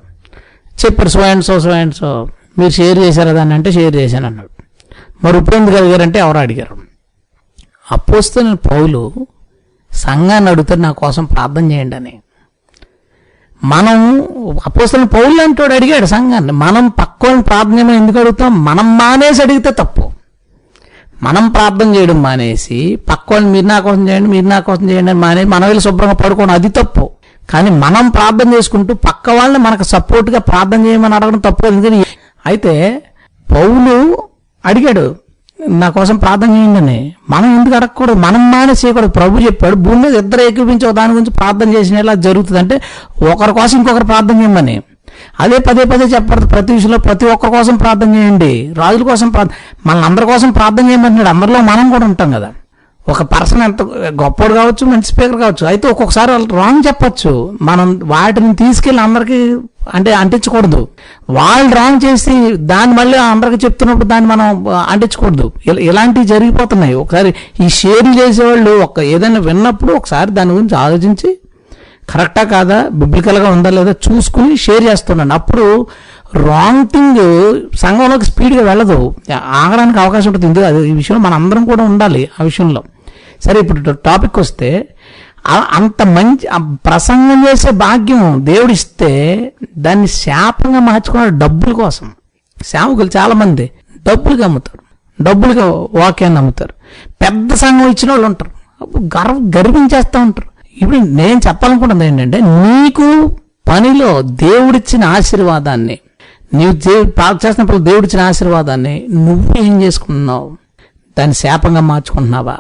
[0.86, 2.28] చెప్పారు so and so so and so.
[2.60, 4.50] మీరు షేర్ చేశారా దాన్ని అంటే షేర్ చేశాను అన్నాడు.
[5.24, 6.78] మరి ఇప్పుడు ఎందుకు అడిగారంటే ఎవరు అడిగారు?
[7.92, 9.12] అപ്പോస్తున్న పౌలు
[9.92, 12.22] సంఘాన్ని అడుగుతారు నా కోసం ప్రార్థన చేయండి అని.
[13.64, 14.22] మనం
[14.66, 16.52] అపోస్తున్న పౌలు అంటాడు అడిగాడు సంఘాన్ని.
[16.52, 18.66] మనం పక్కోని ప్రార్థన ఎందుకు అడుగుతాం?
[18.66, 20.12] మనం మానేసి అడిగితే తప్పు.
[21.24, 25.48] మనం ప్రార్థన చేయడం మానేసి పక్కోని మీరు నా కోసం చేయండి మీరు నా కోసం చేయండి అని మానేసి
[25.48, 27.12] మనం వెళ్ళి శుభ్రంగా పడుకోవడం అది తప్పు.
[27.50, 31.76] కానీ మనం ప్రార్థన చేసుకుంటూ పక్క వాళ్ళని మనకు సపోర్ట్గా ప్రార్థన చేయమని అడగడం తప్పు కాదు.
[31.76, 32.04] ఎందుకని?
[32.46, 33.04] అయితే
[33.52, 34.24] పౌలు
[34.66, 35.16] అడిగాడు
[35.70, 37.16] నా కోసం ప్రార్థన చేయండి అని.
[37.30, 38.14] మనం ఎందుకు అడగకూడదు?
[38.14, 42.60] మనం మానే చేయకూడదు ప్రభు చెప్పాడు భూమి మీద ఇద్దరు ఏకీపించే దాని గురించి ప్రార్థన చేసిన ఎలా జరుగుతుంది
[42.60, 42.82] అంటే
[43.32, 44.82] ఒకరి కోసం ఇంకొకరు ప్రార్థన చేయమని.
[45.40, 48.74] అదే పదే పదే చెప్పారు ప్రతి విషయంలో ప్రతి ఒక్కరి కోసం ప్రార్థన చేయండి.
[48.78, 51.30] రాజుల కోసం ప్రార్థన మన అందరి కోసం ప్రార్థన చేయమంటున్నాడు.
[51.30, 52.50] అందరిలో మనం కూడా ఉంటాం కదా.
[53.10, 53.82] ఒక పర్సన్ ఎంత
[54.22, 57.58] గొప్పడు కావచ్చు మంచి స్పీకర్ కావచ్చు అయితే ఒక్కొక్కసారి వాళ్ళు రాంగ్ చెప్పచ్చు.
[57.62, 59.58] మనం వాటిని తీసుకెళ్ళి అందరికీ
[59.94, 60.88] అంటే అంటించకూడదు.
[61.30, 65.52] వాళ్ళు రాంగ్ చేసి దాన్ని మళ్ళీ అందరికి చెప్తున్నప్పుడు దాన్ని మనం అంటించకూడదు.
[65.66, 66.94] ఇలా- ఇలాంటివి జరిగిపోతున్నాయి.
[66.94, 67.34] ఒకసారి
[67.66, 71.38] ఈ షేర్లు చేసేవాళ్ళు ఒక ఏదైనా విన్నప్పుడు ఒకసారి దాని గురించి ఆలోచించి
[72.10, 75.88] కరెక్టా కాదా బిబ్లికల్గా ఉందా లేదా చూసుకుని షేర్ చేస్తున్నాను అప్పుడు
[76.36, 79.14] రాంగ్ థింగ్ సంఘంలోకి స్పీడ్గా వెళ్ళదు.
[79.34, 80.66] ఆగడానికి అవకాశం ఉంటుంది.
[80.66, 82.84] అది ఈ విషయంలో మన అందరం కూడా ఉండాలి ఆ విషయంలో.
[83.46, 84.88] సరే ఇప్పుడు టాపిక్ వస్తే
[85.48, 86.48] అంత మంచి
[86.86, 89.10] ప్రసంగం చేసే భాగ్యం దేవుడిస్తే
[89.78, 92.12] దాన్ని శాపంగా మార్చుకున్నాడు డబ్బుల కోసం.
[92.66, 93.72] సేవకులు చాలా మంది
[94.08, 94.80] డబ్బులుగా అమ్ముతారు
[95.24, 95.66] డబ్బులుగా
[96.00, 96.74] వాక్యాన్ని అమ్ముతారు
[97.22, 98.52] పెద్ద సంఘం ఇచ్చిన వాళ్ళు ఉంటారు.
[99.00, 100.50] గర్వ గర్వించేస్తూ ఉంటారు.
[100.82, 103.38] ఇప్పుడు నేను చెప్పాలనుకున్నది ఏంటంటే నీకు
[103.70, 105.98] పనిలో దేవుడిచ్చిన ఆశీర్వాదాన్ని
[106.54, 110.58] నీవు దేవుడు ప్రార్థన చేసినప్పుడు దేవుడిచ్చిన ఆశీర్వాదాన్ని నువ్వు ఏం చేసుకుంటున్నావు?
[111.20, 112.58] దాన్ని శాపంగా మార్చుకుంటున్నావా?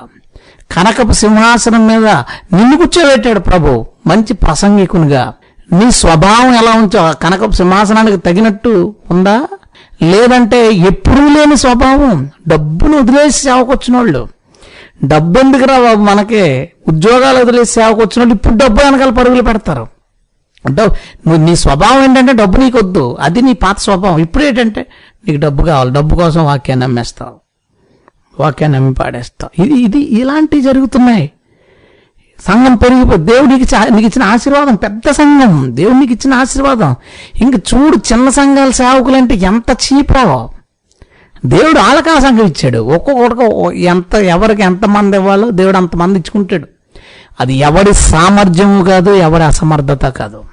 [0.75, 2.07] కనకపు సింహాసనం మీద
[2.53, 3.85] నిన్ను కూర్చోబెట్టాడు ప్రభు.
[4.07, 5.33] మంచి ప్రసంగికునిగా.
[5.73, 9.41] నీ స్వభావం ఎలా ఉంచో కనకపు సింహాసనానికి తగినట్టు ఉందా?
[10.01, 12.29] లేదంటే ఎప్పుడూ లేని స్వభావం.
[12.47, 14.27] డబ్బును వదిలేసి సేవకొచ్చిన వాళ్ళు
[15.03, 16.71] డబ్బు ఎందుకురా బాబు మనకే?
[16.87, 19.87] ఉద్యోగాలు వదిలేసి సేవకొచ్చిన వాళ్ళు ఇప్పుడు డబ్బు వెనకాల పరుగులు పెడతారు.
[20.71, 23.17] డబ్బు నువ్వు నీ స్వభావం ఏంటంటే డబ్బు నీకొద్దు.
[23.19, 24.17] అది నీ పాత స్వభావం.
[24.17, 24.85] ఇప్పుడు ఏంటంటే
[25.27, 25.91] నీకు డబ్బు కావాలి.
[25.91, 27.48] డబ్బు కోసం వాక్యాన్ని అమ్మేస్తావు
[28.39, 29.65] వాక్యాన్ని అమ్మి పాడేస్తాం.
[29.65, 31.31] ఇది ఇది ఇలాంటివి జరుగుతున్నాయి.
[32.47, 35.75] సంఘం పెరిగిపో దేవుడికి నీకు ఇచ్చిన ఆశీర్వాదం పెద్ద సంఘం.
[35.75, 36.95] దేవునికి ఇచ్చిన ఆశీర్వాదం.
[37.41, 40.49] ఇంక చూడు చిన్న సంఘాల సేవకులంటే ఎంత చీపో
[41.45, 42.77] దేవుడు ఆలకా సంఘం ఇచ్చాడు.
[42.77, 46.67] ఒక్కొక్కడికి ఎంత ఎవరికి ఎంతమంది ఇవ్వాలో దేవుడు అంతమంది ఇచ్చుకుంటాడు.
[47.39, 50.43] అది ఎవడి సామర్థ్యము కాదు ఎవడి అసమర్థత కాదు.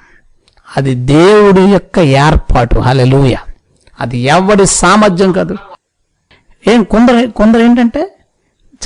[0.77, 2.79] అది దేవుడి యొక్క ఏర్పాటు.
[2.79, 3.35] హలెలుయ
[4.01, 5.57] అది ఎవడి సామర్థ్యం కాదు.
[6.67, 8.01] ఏం కొందరు కొందరు ఏంటంటే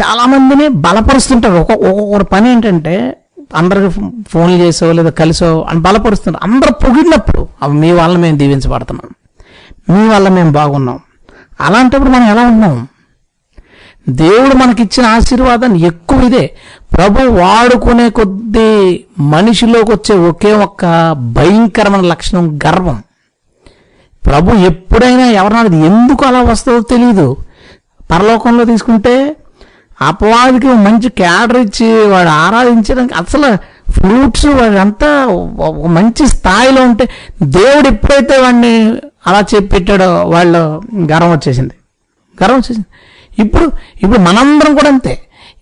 [0.01, 1.53] చాలామందిని బలపరుస్తుంటారు.
[1.53, 3.17] ఒక ఒక్కొక్కరు పని ఏంటంటే
[3.55, 3.89] అందరికి
[4.29, 6.43] ఫోన్లు చేసో లేదా కలిసో అని బలపరుస్తుంటారు.
[6.43, 9.09] అందరు పొగిడినప్పుడు అవి మీ వల్ల మేము దీవించబడుతున్నాం.
[9.95, 10.99] మీ వల్ల మేము బాగున్నాం.
[11.61, 12.87] అలాంటప్పుడు మనం ఎలా ఉన్నాం
[14.09, 16.55] దేవుడు మనకిచ్చిన ఆశీర్వాదాన్ని ఎక్కువ ఇదే.
[16.93, 23.03] ప్రభు వాడుకునే కొద్దీ మనిషిలోకి వచ్చే ఒకే ఒక్క భయంకరమైన లక్షణం గర్వం.
[24.25, 27.37] ప్రభు ఎప్పుడైనా ఎవరన్నా ఎందుకు అలా వస్తుందో తెలియదు
[28.11, 29.35] పరలోకంలో తీసుకుంటే
[30.01, 33.57] అపవాదికి మంచి క్యాడర్ ఇచ్చి వాడు ఆరాధించడానికి అసలు
[33.91, 35.25] ఫ్రూట్స్ వాడంతా
[35.87, 37.09] మంచి స్థాయిలో ఉంటే
[37.43, 38.95] దేవుడు ఎప్పుడైతే వాడిని
[39.27, 40.81] అలా చెప్పెట్టాడో వాళ్ళు
[41.11, 41.73] గర్వం వచ్చేసింది.
[42.43, 42.85] గర్వం వచ్చేసింది.
[43.41, 43.71] ఇప్పుడు
[44.03, 45.21] ఇప్పుడు మనందరం కూడా అంతే.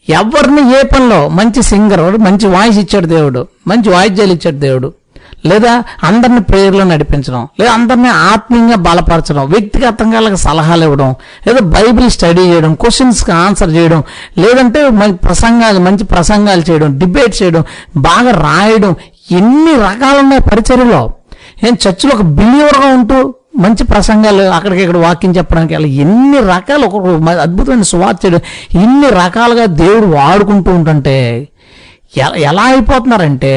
[0.09, 4.93] ఎవరిని ఏ పనిలో మంచి సింగర్ వాడు మంచి వాయిస్ ఇచ్చాడు దేవుడు మంచి వాయిద్యాలు ఇచ్చాడు దేవుడు
[5.43, 5.73] లేదా
[6.03, 11.11] అందరిని ప్రేయర్లో నడిపించడం లేదా అందరిని ఆత్మీయంగా బలపరచడం వ్యక్తిగతంగా వాళ్ళకి సలహాలు ఇవ్వడం
[11.47, 14.01] లేదా బైబిల్ స్టడీ చేయడం క్వశ్చన్స్కి ఆన్సర్ చేయడం
[14.37, 14.81] లేదంటే
[15.23, 17.63] ప్రసంగాలు మంచి ప్రసంగాలు చేయడం డిబేట్ చేయడం
[18.01, 18.93] బాగా రాయడం
[19.31, 21.01] ఎన్ని రకాలున్నాయి పరిచర్యలో.
[21.63, 23.17] ఏం చర్చిలో ఒక బిలీవర్గా ఉంటూ
[23.59, 28.41] మంచి ప్రసంగాలు అక్కడికి ఇక్కడ వాకింగ్ చెప్పడానికి అలా ఎన్ని రకాలు ఒక మ- అద్భుతమైన సువార్త చేయడం
[28.75, 31.17] ఇన్ని రకాలుగా దేవుడు వాడుకుంటూ ఉంటుంటే
[32.43, 33.51] ఎలా అయిపోతున్నారంటే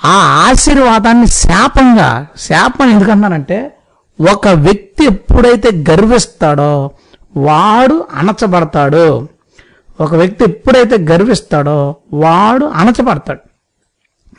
[0.00, 0.16] ఆ
[0.48, 3.72] ఆశీర్వాదాన్ని శాపంగా శాపం ఎందుకన్నానంటే
[4.20, 6.90] ఒక వ్యక్తి ఎప్పుడైతే గర్విస్తాడో
[7.36, 9.28] వాడు అణచబడతాడు.
[10.00, 13.40] ఒక వ్యక్తి ఎప్పుడైతే గర్విస్తాడో వాడు అణచబడతాడు.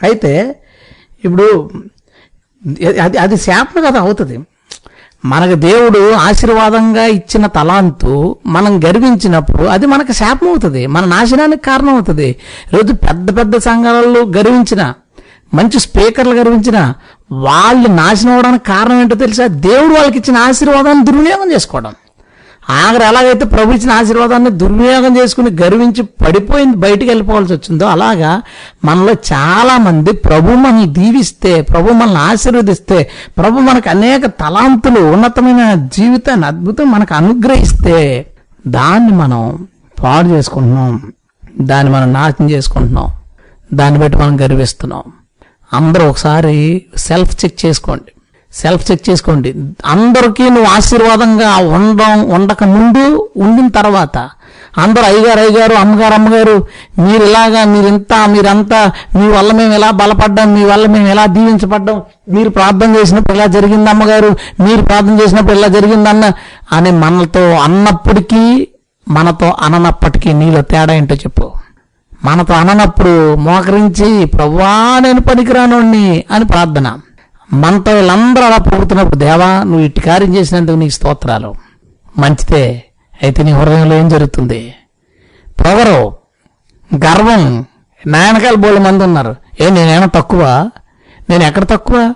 [0.03, 0.55] అయితే
[1.26, 1.70] ఇప్పుడు
[3.01, 4.39] అది అది శాపం కదా అవుతుంది.
[5.26, 12.30] మనకు దేవుడు ఆశీర్వాదంగా ఇచ్చిన తలాంతు మనం గర్వించినప్పుడు అది మనకు శాపం అవుతుంది మన నాశనానికి కారణం అవుతుంది
[12.72, 14.93] ఈరోజు పెద్ద పెద్ద సంఘాలలో గర్వించిన
[15.54, 16.93] మంచి స్పీకర్లు గర్వించిన
[17.32, 19.47] వాళ్ళు నాశనం అవడానికి కారణం ఏంటో తెలుసా?
[19.47, 21.93] దేవుడు వాళ్ళకి ఇచ్చిన ఆశీర్వాదాన్ని దుర్వినియోగం చేసుకోవడం.
[22.70, 28.41] ఆఖరి ఎలాగైతే ప్రభు ఇచ్చిన ఆశీర్వాదాన్ని దుర్వినియోగం చేసుకుని గర్వించి పడిపోయింది బయటికి వెళ్ళిపోవాల్సి వచ్చిందో అలాగా
[28.86, 36.91] మనలో చాలామంది ప్రభు మనల్ని దీవిస్తే ప్రభు మనల్ని ఆశీర్వదిస్తే ప్రభు మనకు అనేక తలాంతులు ఉన్నతమైన జీవితాన్ని అద్భుతం
[36.91, 38.26] మనకు అనుగ్రహిస్తే
[38.68, 39.68] దాన్ని మనం
[40.04, 41.12] పాడు చేసుకుంటున్నాం.
[41.62, 43.08] దాన్ని మనం నాశనం చేసుకుంటున్నాం.
[43.74, 45.04] దాన్ని బట్టి మనం గర్విస్తున్నాం.
[45.72, 46.55] అందరూ ఒకసారి
[46.97, 48.11] సెల్ఫ్ చెక్ చేసుకోండి.
[48.53, 49.49] సెల్ఫ్ చెక్ చేసుకోండి.
[49.86, 53.03] అందరికీ నువ్వు ఆశీర్వాదంగా ఉండడం ఉండక ముందు
[53.36, 54.17] ఉండిన తర్వాత
[54.78, 56.55] అందరూ అయ్యగారు అయ్యగారు అమ్మగారు అమ్మగారు
[56.99, 58.80] మీరు ఇలాగా మీరింత మీరంతా
[59.15, 63.89] మీ వల్ల మేము ఎలా బలపడ్డాం మీ వల్ల మేము ఎలా దీవించబడ్డాం మీరు ప్రార్థన చేసినప్పుడు ఇలా జరిగింది
[63.89, 64.30] అమ్మగారు
[64.61, 66.32] మీరు ప్రార్థన చేసినప్పుడు ఇలా జరిగిందన్న
[66.72, 68.43] అని మనతో అన్నప్పటికీ
[69.07, 71.45] మనతో అననప్పటికీ నీలో తేడా ఏంటో చెప్పు.
[72.26, 76.99] మనతో అననప్పుడు మోకరించి ప్రవ్వా నేను పనికిరానోడిని అని ప్రార్థన.
[77.53, 81.55] మనతో వీళ్ళందరూ అలా పొగుతున్నప్పుడు దేవా నువ్వు ఇట్టి కార్యం చేసినందుకు నీకు స్తోత్రాలు.
[82.17, 82.84] మంచిదే
[83.24, 84.74] అయితే నీ హృదయంలో ఏం జరుగుతుంది?
[85.47, 86.15] పొగరు
[86.95, 87.65] గర్వం
[88.07, 89.36] నాయనకాయల బోళ్ళ మంది ఉన్నారు.
[89.61, 90.70] ఏ నేనేమో తక్కువ?
[91.30, 92.13] నేను ఎక్కడ తక్కువ?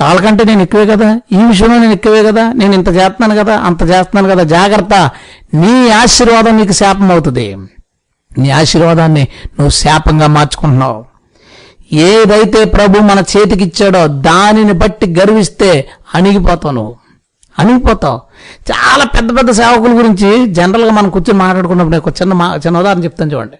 [0.00, 1.20] వాళ్ళకంటే నేను ఎక్కువే కదా?
[1.32, 2.52] ఈ విషయంలో నేను ఎక్కువే కదా?
[2.52, 3.56] నేను ఇంత చేస్తున్నాను కదా?
[3.56, 4.42] అంత చేస్తున్నాను కదా?
[4.42, 5.10] జాగ్రత్త.
[5.54, 7.56] నీ ఆశీర్వాదం నీకు శాపం అవుతుంది
[8.38, 11.04] నీ ఆశీర్వాదాన్ని నువ్వు శాపంగా మార్చుకుంటున్నావు.
[11.92, 16.96] ఏదైతే ప్రభు మన చేతికి ఇచ్చాడో దానిని బట్టి గర్విస్తే అణిగిపోతావు నువ్వు.
[17.58, 18.20] అణిగిపోతావు.
[18.70, 23.32] చాలా పెద్ద పెద్ద సేవకుల గురించి జనరల్గా మనం కూర్చొని మాట్లాడుకున్నప్పుడు ఒక చిన్న మా చిన్న ఉదాహరణ చెప్తాను
[23.32, 23.56] చూడండి.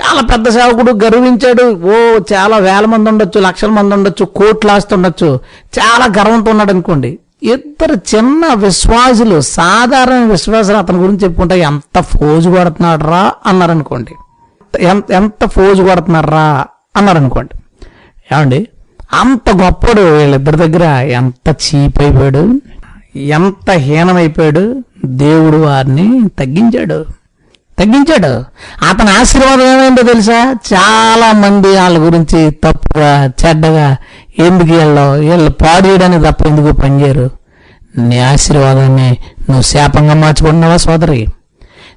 [0.00, 1.62] చాలా పెద్ద సేవకుడు గర్వించాడు.
[1.62, 5.40] ఓ చాలా వేల మంది ఉండొచ్చు లక్షల మంది ఉండొచ్చు కోట్లు ఆస్తి ఉండొచ్చు.
[5.78, 7.18] చాలా గర్వంతో ఉన్నాడు అనుకోండి.
[7.46, 14.14] ఇద్దరు చిన్న విశ్వాసులు సాధారణ విశ్వాసులు అతని గురించి చెప్పుకుంటే ఎంత ఫోజు కొడుతున్నాడు రా అన్నారు అనుకోండి
[14.80, 16.64] ఎంత ఎంత ఫోజు కొడుతున్నారా
[16.96, 17.58] అన్నారు అనుకోండి
[18.34, 18.68] ఏమండి?
[19.12, 22.60] అంత గొప్పడు వీళ్ళిద్దరి దగ్గర ఎంత చీప్ అయిపోయాడు
[23.16, 24.84] ఎంత హీనమైపోయాడు?
[25.04, 27.06] దేవుడు వారిని తగ్గించాడు.
[27.78, 28.44] తగ్గించాడు.
[28.88, 30.56] అతని ఆశీర్వాదం ఏమైందో తెలుసా?
[30.74, 33.96] చాలా మంది వాళ్ళ గురించి తప్పుగా చెడ్డగా
[34.38, 37.30] ఎందుకు వీళ్ళు వీళ్ళు పాడు చేయడానికి తప్ప ఎందుకు పనిచేయరు?
[37.98, 41.26] నీ ఆశీర్వాదాన్ని నువ్వు శాపంగా మార్చుకుంటున్నావా సోదరి?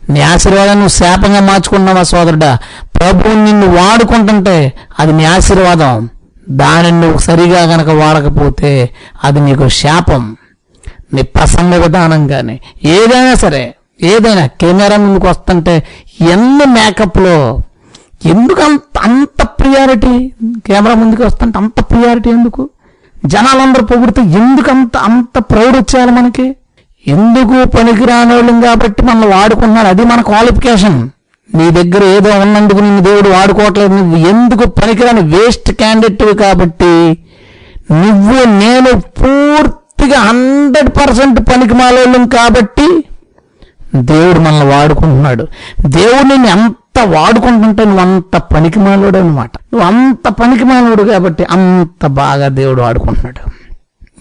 [0.10, 2.58] నీ ఆశీర్వాదాన్ని నువ్వు శాపంగా మార్చుకున్నావా సోదరుడా?
[2.96, 6.10] ప్రభువు నిన్ను వాడుకుంటుంటే అది నీ ఆశీర్వాదం.
[6.50, 8.90] దానిని నువ్వు సరిగా గనక వాడకపోతే
[9.24, 10.36] అది నీకు శాపం.
[11.14, 15.84] నీ ప్రసంగ విధానం కానీ ఏదైనా సరే ఏదైనా కెమెరా ముందుకు వస్తుంటే
[16.32, 17.60] ఎన్ని మేకప్లో
[18.26, 20.34] ఎందుకు అంత అంత ప్రియారిటీ
[20.68, 22.70] కెమెరా ముందుకు వస్తుంటే అంత ప్రియారిటీ ఎందుకు?
[23.26, 26.56] జనాలందరూ పొగిడితే ఎందుకు అంత అంత ప్రౌడ్ వచ్చేయాలి మనకి?
[27.08, 31.10] ఎందుకు పనికిరాని వాళ్ళం కాబట్టి మనల్ని వాడుకున్నాడు అది మన క్వాలిఫికేషన్
[31.56, 33.94] నీ దగ్గర ఏదో ఉన్నందుకు నిన్ను దేవుడు వాడుకోవట్లేదు.
[33.94, 35.22] నువ్వు ఎందుకు పనికిరాని?
[35.22, 37.18] వేస్ట్ క్యాండిడేట్ కాబట్టి
[37.92, 43.04] నువ్వు నేను పూర్తిగా హండ్రెడ్ పర్సెంట్ పనికి మాలోళ్ళం కాబట్టి
[43.96, 45.48] దేవుడు మనల్ని వాడుకుంటున్నాడు.
[45.86, 52.08] దేవుడు నిన్ను ఎంత వాడుకుంటుంటే నువ్వు అంత పనికి మాలోడు అనమాట నువ్వు అంత పనికి మాలోడు కాబట్టి అంత
[52.08, 53.50] బాగా దేవుడు వాడుకుంటున్నాడు.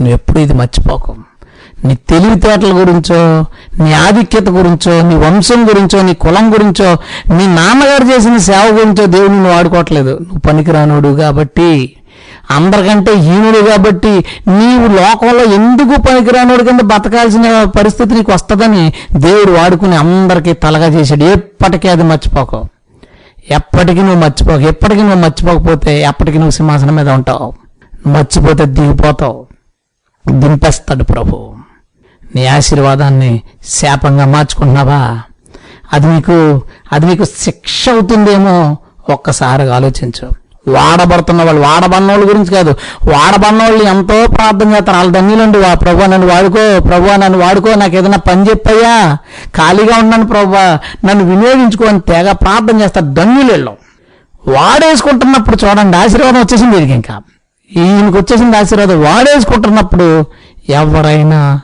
[0.03, 1.15] నువ్వు ఎప్పుడు ఇది మర్చిపోకు.
[1.85, 3.45] నీ తెలివితేటల గురించో
[3.85, 6.97] నీ ఆధిక్యత గురించో నీ వంశం గురించో నీ కులం గురించో
[7.35, 10.11] నీ నాన్నగారు చేసిన సేవ గురించో దేవుడు వాడుకోవట్లేదు.
[10.11, 11.97] నువ్వు పనికిరానోడు కాబట్టి
[12.51, 14.09] అందరికంటే హీనుడు కాబట్టి
[14.49, 21.25] నీవు లోకంలో ఎందుకు పనికిరానోడు కింద బతకాల్సిన పరిస్థితి నీకు వస్తుందని దేవుడు వాడుకుని అందరికీ తలగా చేశాడు.
[21.25, 22.65] ఎప్పటికీ అది మర్చిపోకు.
[23.51, 24.61] ఎప్పటికీ నువ్వు మర్చిపోకు.
[24.61, 27.53] ఎప్పటికీ నువ్వు మర్చిపోకపోతే ఎప్పటికీ నువ్వు సింహాసనం మీద ఉంటావు.
[28.09, 29.47] మర్చిపోతే దిగిపోతావు.
[30.31, 31.55] దింపేస్తాడు ప్రభు.
[32.37, 35.21] నీ ఆశీర్వాదాన్ని శాపంగా మార్చుకుంటున్నావా?
[35.93, 38.77] అది నీకు అది నీకు శిక్ష అవుతుందేమో
[39.11, 40.38] ఒక్కసారిగా ఆలోచించు.
[40.69, 42.75] వాడబడుతున్న వాళ్ళు వాడబడిన గురించి కాదు.
[43.05, 44.97] వాడబన్నోళ్ళు వాళ్ళు ఎంతో ప్రార్థన చేస్తారు.
[44.97, 45.59] వాళ్ళ ధన్యులండి.
[45.59, 49.17] వా ప్రభు నన్ను వాడుకో ప్రభు నన్ను వాడుకో నాకు ఏదైనా పని చెప్పయ్యా.
[49.57, 50.55] ఖాళీగా ఉన్నాను ప్రభు
[51.07, 53.71] నన్ను వినియోగించుకో అని తెగ ప్రార్థన చేస్తారు ధన్యులు వీళ్ళు.
[54.49, 57.21] వాడేసుకుంటున్నప్పుడు చూడండి ఆశీర్వాదం వచ్చేసింది వీరికి ఇంకా.
[57.77, 59.03] ఈయనకు వచ్చేసింది ఆశీర్వాదం.
[59.03, 60.25] వాడేసుకుంటున్నప్పుడు
[60.69, 61.61] ఎవరైనా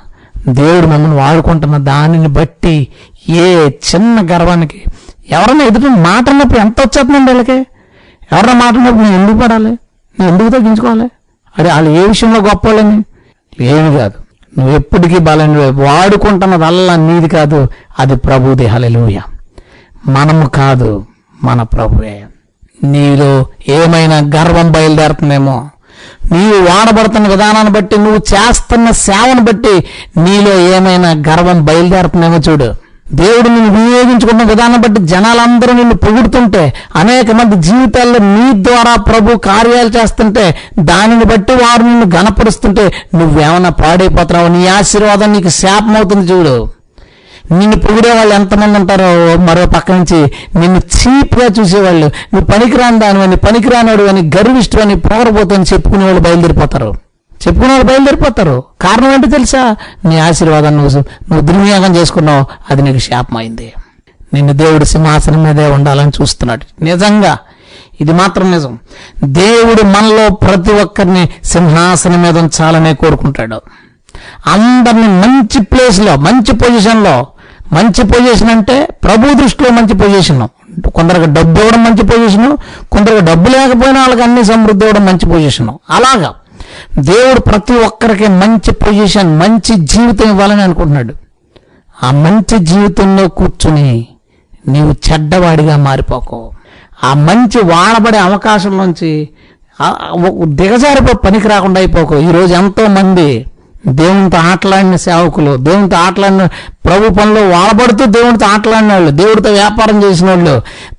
[0.48, 2.88] దేవుడు మమ్మల్ని వాడుకుంటున్న దానిని బట్టి
[3.28, 4.82] ఏ చిన్న గర్వానికి
[5.30, 7.66] ఎవరైనా ఎదుటి మాట అన్నప్పుడు ఎంత వచ్చేస్తుందండి వీళ్ళకి?
[8.34, 9.70] ఎవరన్నా మాట్లాడినప్పుడు నేను ఎందుకు పడాలి?
[10.20, 11.10] నేను ఎందుకు తగ్గించుకోవాలి?
[11.58, 13.04] అరే వాళ్ళు ఏ విషయంలో గొప్ప వాళ్ళని
[13.64, 14.14] ఏమి కాదు.
[14.58, 17.68] నువ్వు ఎప్పటికీ బలని వాడుకుంటున్నదల్లా నీది కాదు.
[17.98, 18.66] అది ప్రభుదే.
[18.66, 19.22] హల్లెలూయా.
[20.06, 21.06] మనము కాదు
[21.44, 22.24] మన ప్రభువే.
[22.84, 25.70] నీలో ఏమైనా గర్వం బయలుదేరుతుందేమో?
[26.32, 29.84] నీవు వాడబడుతున్న విధానాన్ని బట్టి నువ్వు చేస్తున్న సేవను బట్టి
[30.20, 32.83] నీలో ఏమైనా గర్వం బయలుదేరుతుందేమో చూడు.
[33.12, 39.88] దేవుడు నిన్ను వినియోగించుకున్న విధానం బట్టి జనాలందరూ నిన్ను పొగుడుతుంటే అనేక మంది జీవితాల్లో నీ ద్వారా ప్రభు కార్యాలు
[39.88, 44.48] చేస్తుంటే దానిని బట్టి వారు నిన్ను గనపరుస్తుంటే నువ్వేమైనా పాడైపోతున్నావు?
[44.48, 46.68] నీ ఆశీర్వాదం నీకు శాపం అవుతుంది చూడు.
[47.52, 52.06] నిన్ను పొగిడే వాళ్ళు ఎంతమంది ఉంటారో మరో పక్క నుంచి నిన్ను చీప్గా చూసేవాళ్ళు.
[52.06, 57.03] నువ్వు పనికిరాని దానివని పనికిరానోడు అని గర్విష్టు అని పొగరబోతని చెప్పుకునే వాళ్ళు బయలుదేరిపోతారు.
[57.48, 58.64] చెప్పుకునే వాళ్ళు బయలుదేరిపోతారు.
[58.80, 59.76] కారణం ఏంటో తెలుసా?
[60.04, 62.46] నీ ఆశీర్వాదం నువ్వు నువ్వు దుర్వినియోగం చేసుకున్నావు.
[62.70, 63.72] అది నీకు శాపమైంది.
[64.34, 66.84] నిన్ను దేవుడు సింహాసనం మీదే ఉండాలని చూస్తున్నాడు.
[66.84, 67.38] నిజంగా
[68.00, 68.78] ఇది మాత్రం నిజం.
[69.24, 73.60] దేవుడు మనలో ప్రతి ఒక్కరిని సింహాసనం మీద ఉంచాలనే కోరుకుంటాడు.
[74.46, 77.26] అందరిని మంచి ప్లేస్లో మంచి పొజిషన్లో
[77.72, 80.48] మంచి పొజిషన్ అంటే ప్రభు దృష్టిలో మంచి పొజిషన్.
[80.88, 82.56] కొందరికి డబ్బు ఇవ్వడం మంచి పొజిషన్
[82.92, 85.68] కొందరికి డబ్బు లేకపోయినా వాళ్ళకి అన్ని సమృద్ధి ఇవ్వడం మంచి పొజిషన్.
[85.68, 86.34] అలాగా.
[86.98, 91.14] దేవుడు ప్రతి ఒక్కరికి మంచి పొజిషన్ మంచి జీవితం ఇవ్వాలని అనుకుంటున్నాడు.
[92.02, 93.88] ఆ మంచి జీవితంలో కూర్చుని
[94.68, 96.40] నీవు చెడ్డవాడిగా మారిపోకు.
[97.04, 99.10] ఆ మంచి వాడబడే అవకాశం నుంచి
[100.60, 102.14] దిగజారిపో పనికి రాకుండా అయిపోకు.
[102.28, 103.28] ఈరోజు ఎంతో మంది
[103.86, 106.44] దేవునితో ఆటలాడిన సేవకులు దేవునితో ఆటలాడిన
[106.84, 110.54] ప్రభు పనిలో వాడబడుతూ దేవునితో ఆటలాడిన వాళ్ళు దేవుడితో వ్యాపారం చేసిన వాళ్ళు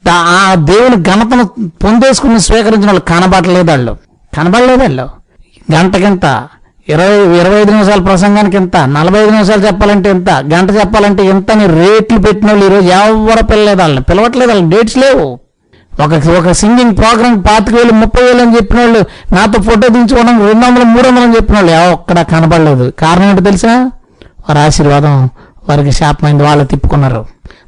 [0.09, 1.45] ఆ దేవుని ఘనతను
[1.83, 3.97] పొందేసుకుని స్వీకరించిన వాళ్ళు కనబడలేదు వాళ్ళు
[4.37, 5.07] కనబడలేదు వాళ్ళు
[5.73, 6.25] గంటకింత?
[6.89, 8.77] ఇరవై ఇరవై ఐదు నిమిషాల ప్రసంగానికి ఇంత?
[8.77, 10.29] నలభై ఐదు నిమిషాలు చెప్పాలంటే ఇంత?
[10.29, 14.01] గంట చెప్పాలంటే ఇంత అని రేట్లు పెట్టిన వాళ్ళు ఈరోజు ఎవరు పిల్లలేదు వాళ్ళని?
[14.01, 14.69] పిలవట్లేదు వాళ్ళని?
[14.69, 15.39] డేట్స్ లేవు.
[16.01, 18.99] ఒక ఒక సింగింగ్ ప్రోగ్రామ్ పాతిక వేలు ముప్పై వేలు అని చెప్పిన వాళ్ళు
[19.35, 22.93] నాతో ఫోటో దించుకోవడం రెండు వందలు మూడు వందలు అని చెప్పిన వాళ్ళు ఎక్కడ కనబడలేదు.
[22.99, 23.91] కారణం ఏంటో తెలుసా?
[24.23, 25.29] వారి ఆశీర్వాదం
[25.69, 26.43] వారికి శాపమైంది.
[26.43, 27.25] వాళ్ళు తిప్పుకున్నారు.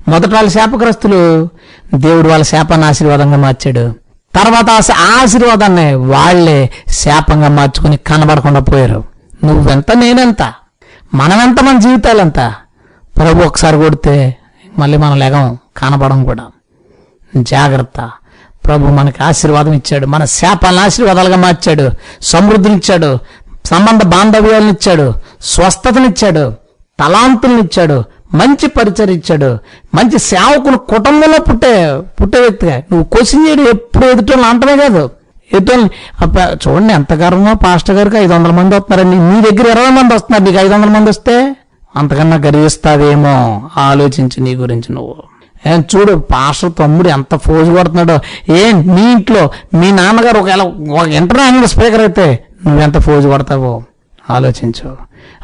[0.08, 1.50] మొదట వాళ్ళ శాపగ్రస్తులు
[1.96, 4.07] దేవుడు వాళ్ళ శాపాన్ని ఆశీర్వాదంగా మార్చాడు.
[4.44, 9.04] తర్వాత ఆశీర్వాదాన్ని వాళ్ళే శాపంగా మార్చుకుని కనబడకుండా పోయారు.
[9.44, 10.54] నువ్వెంత నేనెంత?
[11.14, 12.54] మనమెంత మన జీవితాలంత
[13.18, 14.38] ప్రభు ఒకసారి కొడితే
[14.80, 16.48] మళ్ళీ మనం లెగం కనబడం కూడా.
[17.38, 18.12] జాగ్రత్త.
[18.66, 20.08] ప్రభు మనకి ఆశీర్వాదం ఇచ్చాడు.
[20.08, 21.90] మన శాపాలను ఆశీర్వాదాలుగా మార్చాడు.
[22.22, 23.18] సమృద్ధినిచ్చాడు.
[23.66, 25.14] సంబంధ బాంధవ్యాలను ఇచ్చాడు.
[25.42, 26.54] స్వస్థతనిచ్చాడు.
[27.00, 28.04] తలాంతుల్నిచ్చాడు
[28.34, 29.58] మంచి పరిచయం ఇచ్చాడు.
[29.96, 32.78] మంచి సేవకులు కుటుంబంలో పుట్టే పుట్టే వ్యక్తిగా.
[32.78, 35.10] నువ్వు క్వశ్చన్ చేయడు ఎప్పుడు ఎదుటోళ్ళు అంటమే కాదు.
[35.54, 39.18] ఎదుటోళ్ళు చూడండి ఎంత గర్వమో పాస్టర్ గారికి ఐదు వందల మంది వస్తున్నారండి.
[39.18, 40.44] నీ దగ్గర ఇరవై మంది వస్తున్నారు.
[40.44, 41.56] నీకు ఐదు వందల మంది వస్తే
[41.96, 43.70] అంతకన్నా గర్విస్తావేమో?
[43.78, 45.16] ఆలోచించి నీ గురించి నువ్వు.
[45.68, 48.20] ఏం చూడు పాస్టర్ తమ్ముడు ఎంత ఫోజు కొడుతున్నాడో.
[48.54, 50.62] ఏం నీ ఇంట్లో మీ నాన్నగారు ఒకవేళ
[51.02, 53.84] ఒక ఇంటర్నేషనల్ స్పీకర్ అయితే నువ్వెంత ఫోజు కొడతావో?
[54.30, 54.98] ఆలోచించు.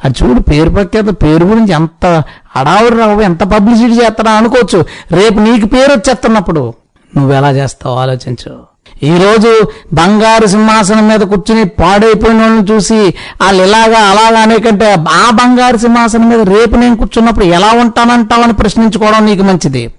[0.06, 2.24] అది చూడు పేరు ప్రఖ్యాత పేరు గురించి ఎంత
[2.56, 4.86] అడావుడు రావు ఎంత పబ్లిసిటీ చేస్తాడా అనుకోవచ్చు.
[5.12, 6.74] రేపు నీకు పేరు వచ్చేస్తున్నప్పుడు
[7.18, 8.74] నువ్వు ఎలా చేస్తావు ఆలోచించు.
[9.04, 16.30] ఈరోజు బంగారు సింహాసనం మీద కూర్చుని పాడైపోయిన వాళ్ళని చూసి వాళ్ళు ఇలాగా అలాగా అనేకంటే ఆ బంగారు సింహాసనం
[16.30, 19.94] మీద రేపు నేను కూర్చున్నప్పుడు ఎలా ఉంటానంటావని ప్రశ్నించుకోవడం నీకు మంచిది.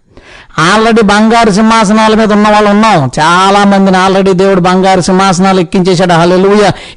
[0.58, 3.10] ఆల్రెడీ బంగారు సింహాసనాల మీద ఉన్న వాళ్ళు ఉన్నాం.
[3.20, 6.12] చాలా మందిని ఆల్రెడీ దేవుడు బంగారు సింహాసనాలు ఎక్కించేశాడు.
[6.12, 6.36] హలో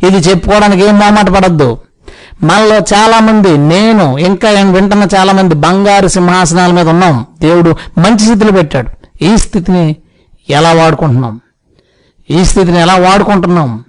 [0.08, 1.78] ఇది చెప్పుకోవడానికి ఏం మొహమాట పడద్దు
[2.44, 7.26] మనలో చాలా మంది నేను ఇంకా ఏం వింటున్న చాలా మంది బంగారు సింహాసనాల మీద ఉన్నాం.
[7.42, 8.90] దేవుడు మంచి స్థితిలో పెట్టాడు.
[9.22, 9.96] ఈ స్థితిని
[10.50, 11.42] ఎలా వాడుకుంటున్నాం?
[12.30, 13.84] ఈ స్థితిని ఎలా వాడుకుంటున్నాం?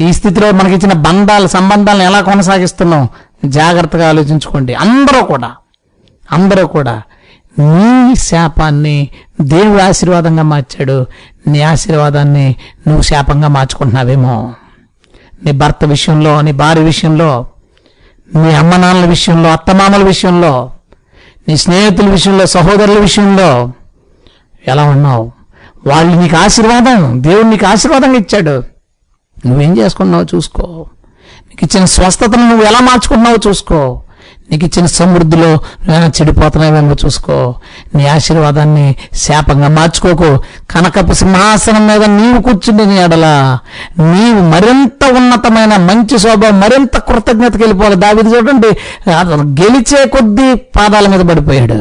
[0.00, 3.08] ఈ స్థితిలో మనకిచ్చిన బంధాలు సంబంధాలను ఎలా కొనసాగిస్తున్నాం?
[3.44, 4.74] జాగ్రత్తగా ఆలోచించుకోండి.
[4.74, 5.52] అందరూ కూడా
[6.32, 7.02] అందరూ కూడా
[7.58, 9.08] నీ శాపాన్ని
[9.40, 11.06] దేవుడు ఆశీర్వాదంగా మార్చాడు.
[11.46, 12.56] నీ ఆశీర్వాదాన్ని
[12.86, 14.54] నువ్వు శాపంగా మార్చుకుంటున్నావేమో.
[15.44, 17.46] నీ భర్త విషయంలో నీ భార్య విషయంలో
[18.34, 20.70] నీ అమ్మ నాన్నల విషయంలో అత్తమామల విషయంలో
[21.48, 23.70] నీ స్నేహితుల విషయంలో సహోదరుల విషయంలో
[24.68, 25.32] ఎలా ఉన్నావు?
[25.86, 28.64] వాళ్ళు నీకు ఆశీర్వాదం దేవుడు నీకు ఆశీర్వాదంగా ఇచ్చాడు.
[29.46, 30.86] నువ్వేం చేసుకున్నావో చూసుకో.
[31.50, 34.02] నీకు ఇచ్చిన స్వస్థతను నువ్వు ఎలా మార్చుకున్నావో చూసుకో.
[34.50, 37.54] నీకు ఇచ్చిన సమృద్ధిలో నువ్వేమైనా చెడిపోతున్నావేమో చూసుకో.
[37.94, 38.86] నీ ఆశీర్వాదాన్ని
[39.22, 40.30] శాపంగా మార్చుకోకు.
[40.70, 43.26] కనకపు సింహాసనం మీద నీవు కూర్చుండి నీ ఎడల.
[44.12, 47.96] నీవు మరింత ఉన్నతమైన మంచి శోభ మరింత కృతజ్ఞతకి వెళ్ళిపోవాలి.
[47.96, 48.72] దావిది చూడండి
[49.62, 51.78] గెలిచే కొద్దీ పాదాల మీద పడిపోయాడు.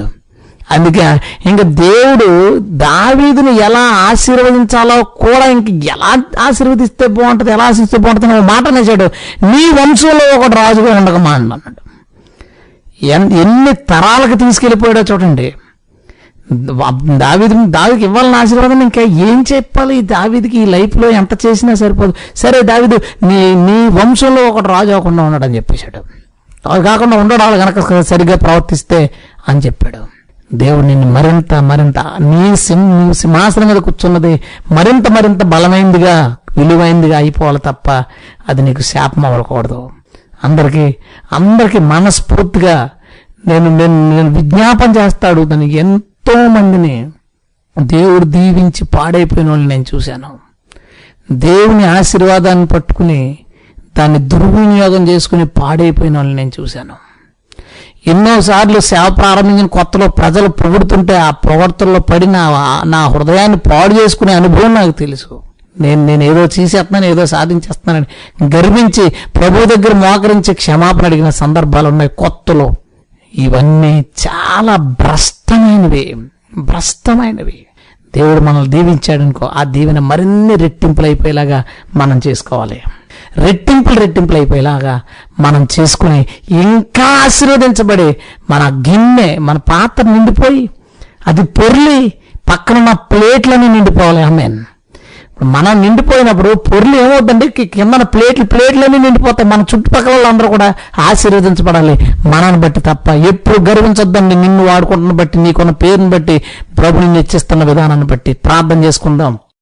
[0.73, 1.05] అందుకే
[1.49, 2.27] ఇంకా దేవుడు
[2.59, 6.11] దావీదుని ఎలా ఆశీర్వదించాలో కూడా ఇంక ఎలా
[6.47, 9.07] ఆశీర్వదిస్తే బాగుంటుంది ఎలా ఆశిస్తే బాగుంటుంది అనే మాట నేసాడు
[9.51, 11.81] నీ వంశంలో ఒకటి రాజుగా ఉండకమా అన్నాడు.
[13.07, 15.53] ఎన్ని తరాలకు తీసుకెళ్ళిపోయాడో చూడండి.
[17.17, 19.95] దావిది దావికి ఇవ్వాలని ఆశీర్వాదం ఇంకా ఏం చెప్పాలి?
[19.97, 22.13] ఈ దావిదికి ఈ లైఫ్లో ఎంత చేసినా సరిపోదు.
[22.35, 25.99] సరే దావిదు నీ నీ వంశంలో ఒకటి రాజు అవ్వకుండా ఉన్నాడు అని చెప్పేశాడు.
[26.69, 29.09] అవి కాకుండా ఉండడాలు కనుక సరిగ్గా ప్రవర్తిస్తే
[29.49, 30.01] అని చెప్పాడు.
[30.53, 34.33] దేవుడు నిన్ను మరింత మరింత నీ సింహ నీ సింహాసనం మీద కూర్చున్నది
[34.71, 37.89] మరింత మరింత బలమైందిగా విలువైందిగా అయిపోవాలి తప్ప
[38.49, 39.89] అది నీకు శాపం అవ్వకూడదు.
[40.43, 40.95] అందరికీ
[41.31, 42.89] అందరికీ మనస్ఫూర్తిగా
[43.47, 45.41] నేను నేను నేను విజ్ఞాపన చేస్తాడు.
[45.41, 47.11] దానికి ఎంతో మందిని
[47.79, 50.39] దేవుడు దీవించి పాడైపోయిన వాళ్ళని నేను చూశాను.
[51.31, 53.37] దేవుని ఆశీర్వాదాన్ని పట్టుకుని
[53.97, 56.95] దాన్ని దుర్వినియోగం చేసుకుని పాడైపోయిన వాళ్ళని నేను చూశాను.
[58.07, 64.75] ఎన్నోసార్లు సేవ ప్రారంభించిన కొత్తలో ప్రజలు పొగుడుతుంటే ఆ పొగడ్తల్లో పడి నా నా హృదయాన్ని పాడు చేసుకునే అనుభవం
[64.75, 65.41] నాకు తెలుసు.
[65.81, 72.73] నేను నేను ఏదో చేసేస్తున్నాను ఏదో సాధించేస్తున్నానని గర్వించి ప్రభు దగ్గర మోకరించి క్షమాపణ అడిగిన సందర్భాలు ఉన్నాయి కొత్తలో.
[73.35, 76.15] ఇవన్నీ చాలా భ్రష్టమైనవి
[76.57, 77.65] భ్రష్టమైనవి.
[78.15, 81.63] దేవుడు మనల్ని దీవించాడనుకో ఆ దీవెన మరిన్ని రెట్టింపులు అయిపోయేలాగా
[81.95, 82.81] మనం చేసుకోవాలి.
[83.37, 85.01] రెట్టింపులు రెట్టింపులు అయిపోయేలాగా
[85.39, 88.15] మనం చేసుకుని ఇంకా ఆశీర్వదించబడి
[88.49, 90.69] మన గిన్నె మన పాత్ర నిండిపోయి
[91.27, 92.13] అది పొర్లి
[92.49, 94.23] పక్కన ఉన్న ప్లేట్లన్నీ నిండిపోవాలి.
[94.23, 94.65] ఆమెన్.
[95.43, 99.49] మనం నిండిపోయినప్పుడు పొరులు ఏమవుతుందంటే కి- కిందన ప్లేట్లు ప్లేట్లన్నీ నిండిపోతాయి.
[99.49, 101.93] మన చుట్టుపక్కల వాళ్ళందరూ కూడా ఆశీర్వదించబడాలి.
[102.27, 104.35] మనని బట్టి తప్ప ఎప్పుడు గర్వించొద్దండి.
[104.35, 106.41] నిన్ను వాడుకుంటున్న బట్టి నీకున్న పేరుని బట్టి
[106.77, 108.33] ప్రభుని నిశ్చిస్తున్న హెచ్చిస్తున్న విధానాన్ని బట్టి.
[108.33, 109.37] ప్రార్థన చేసుకుందాం.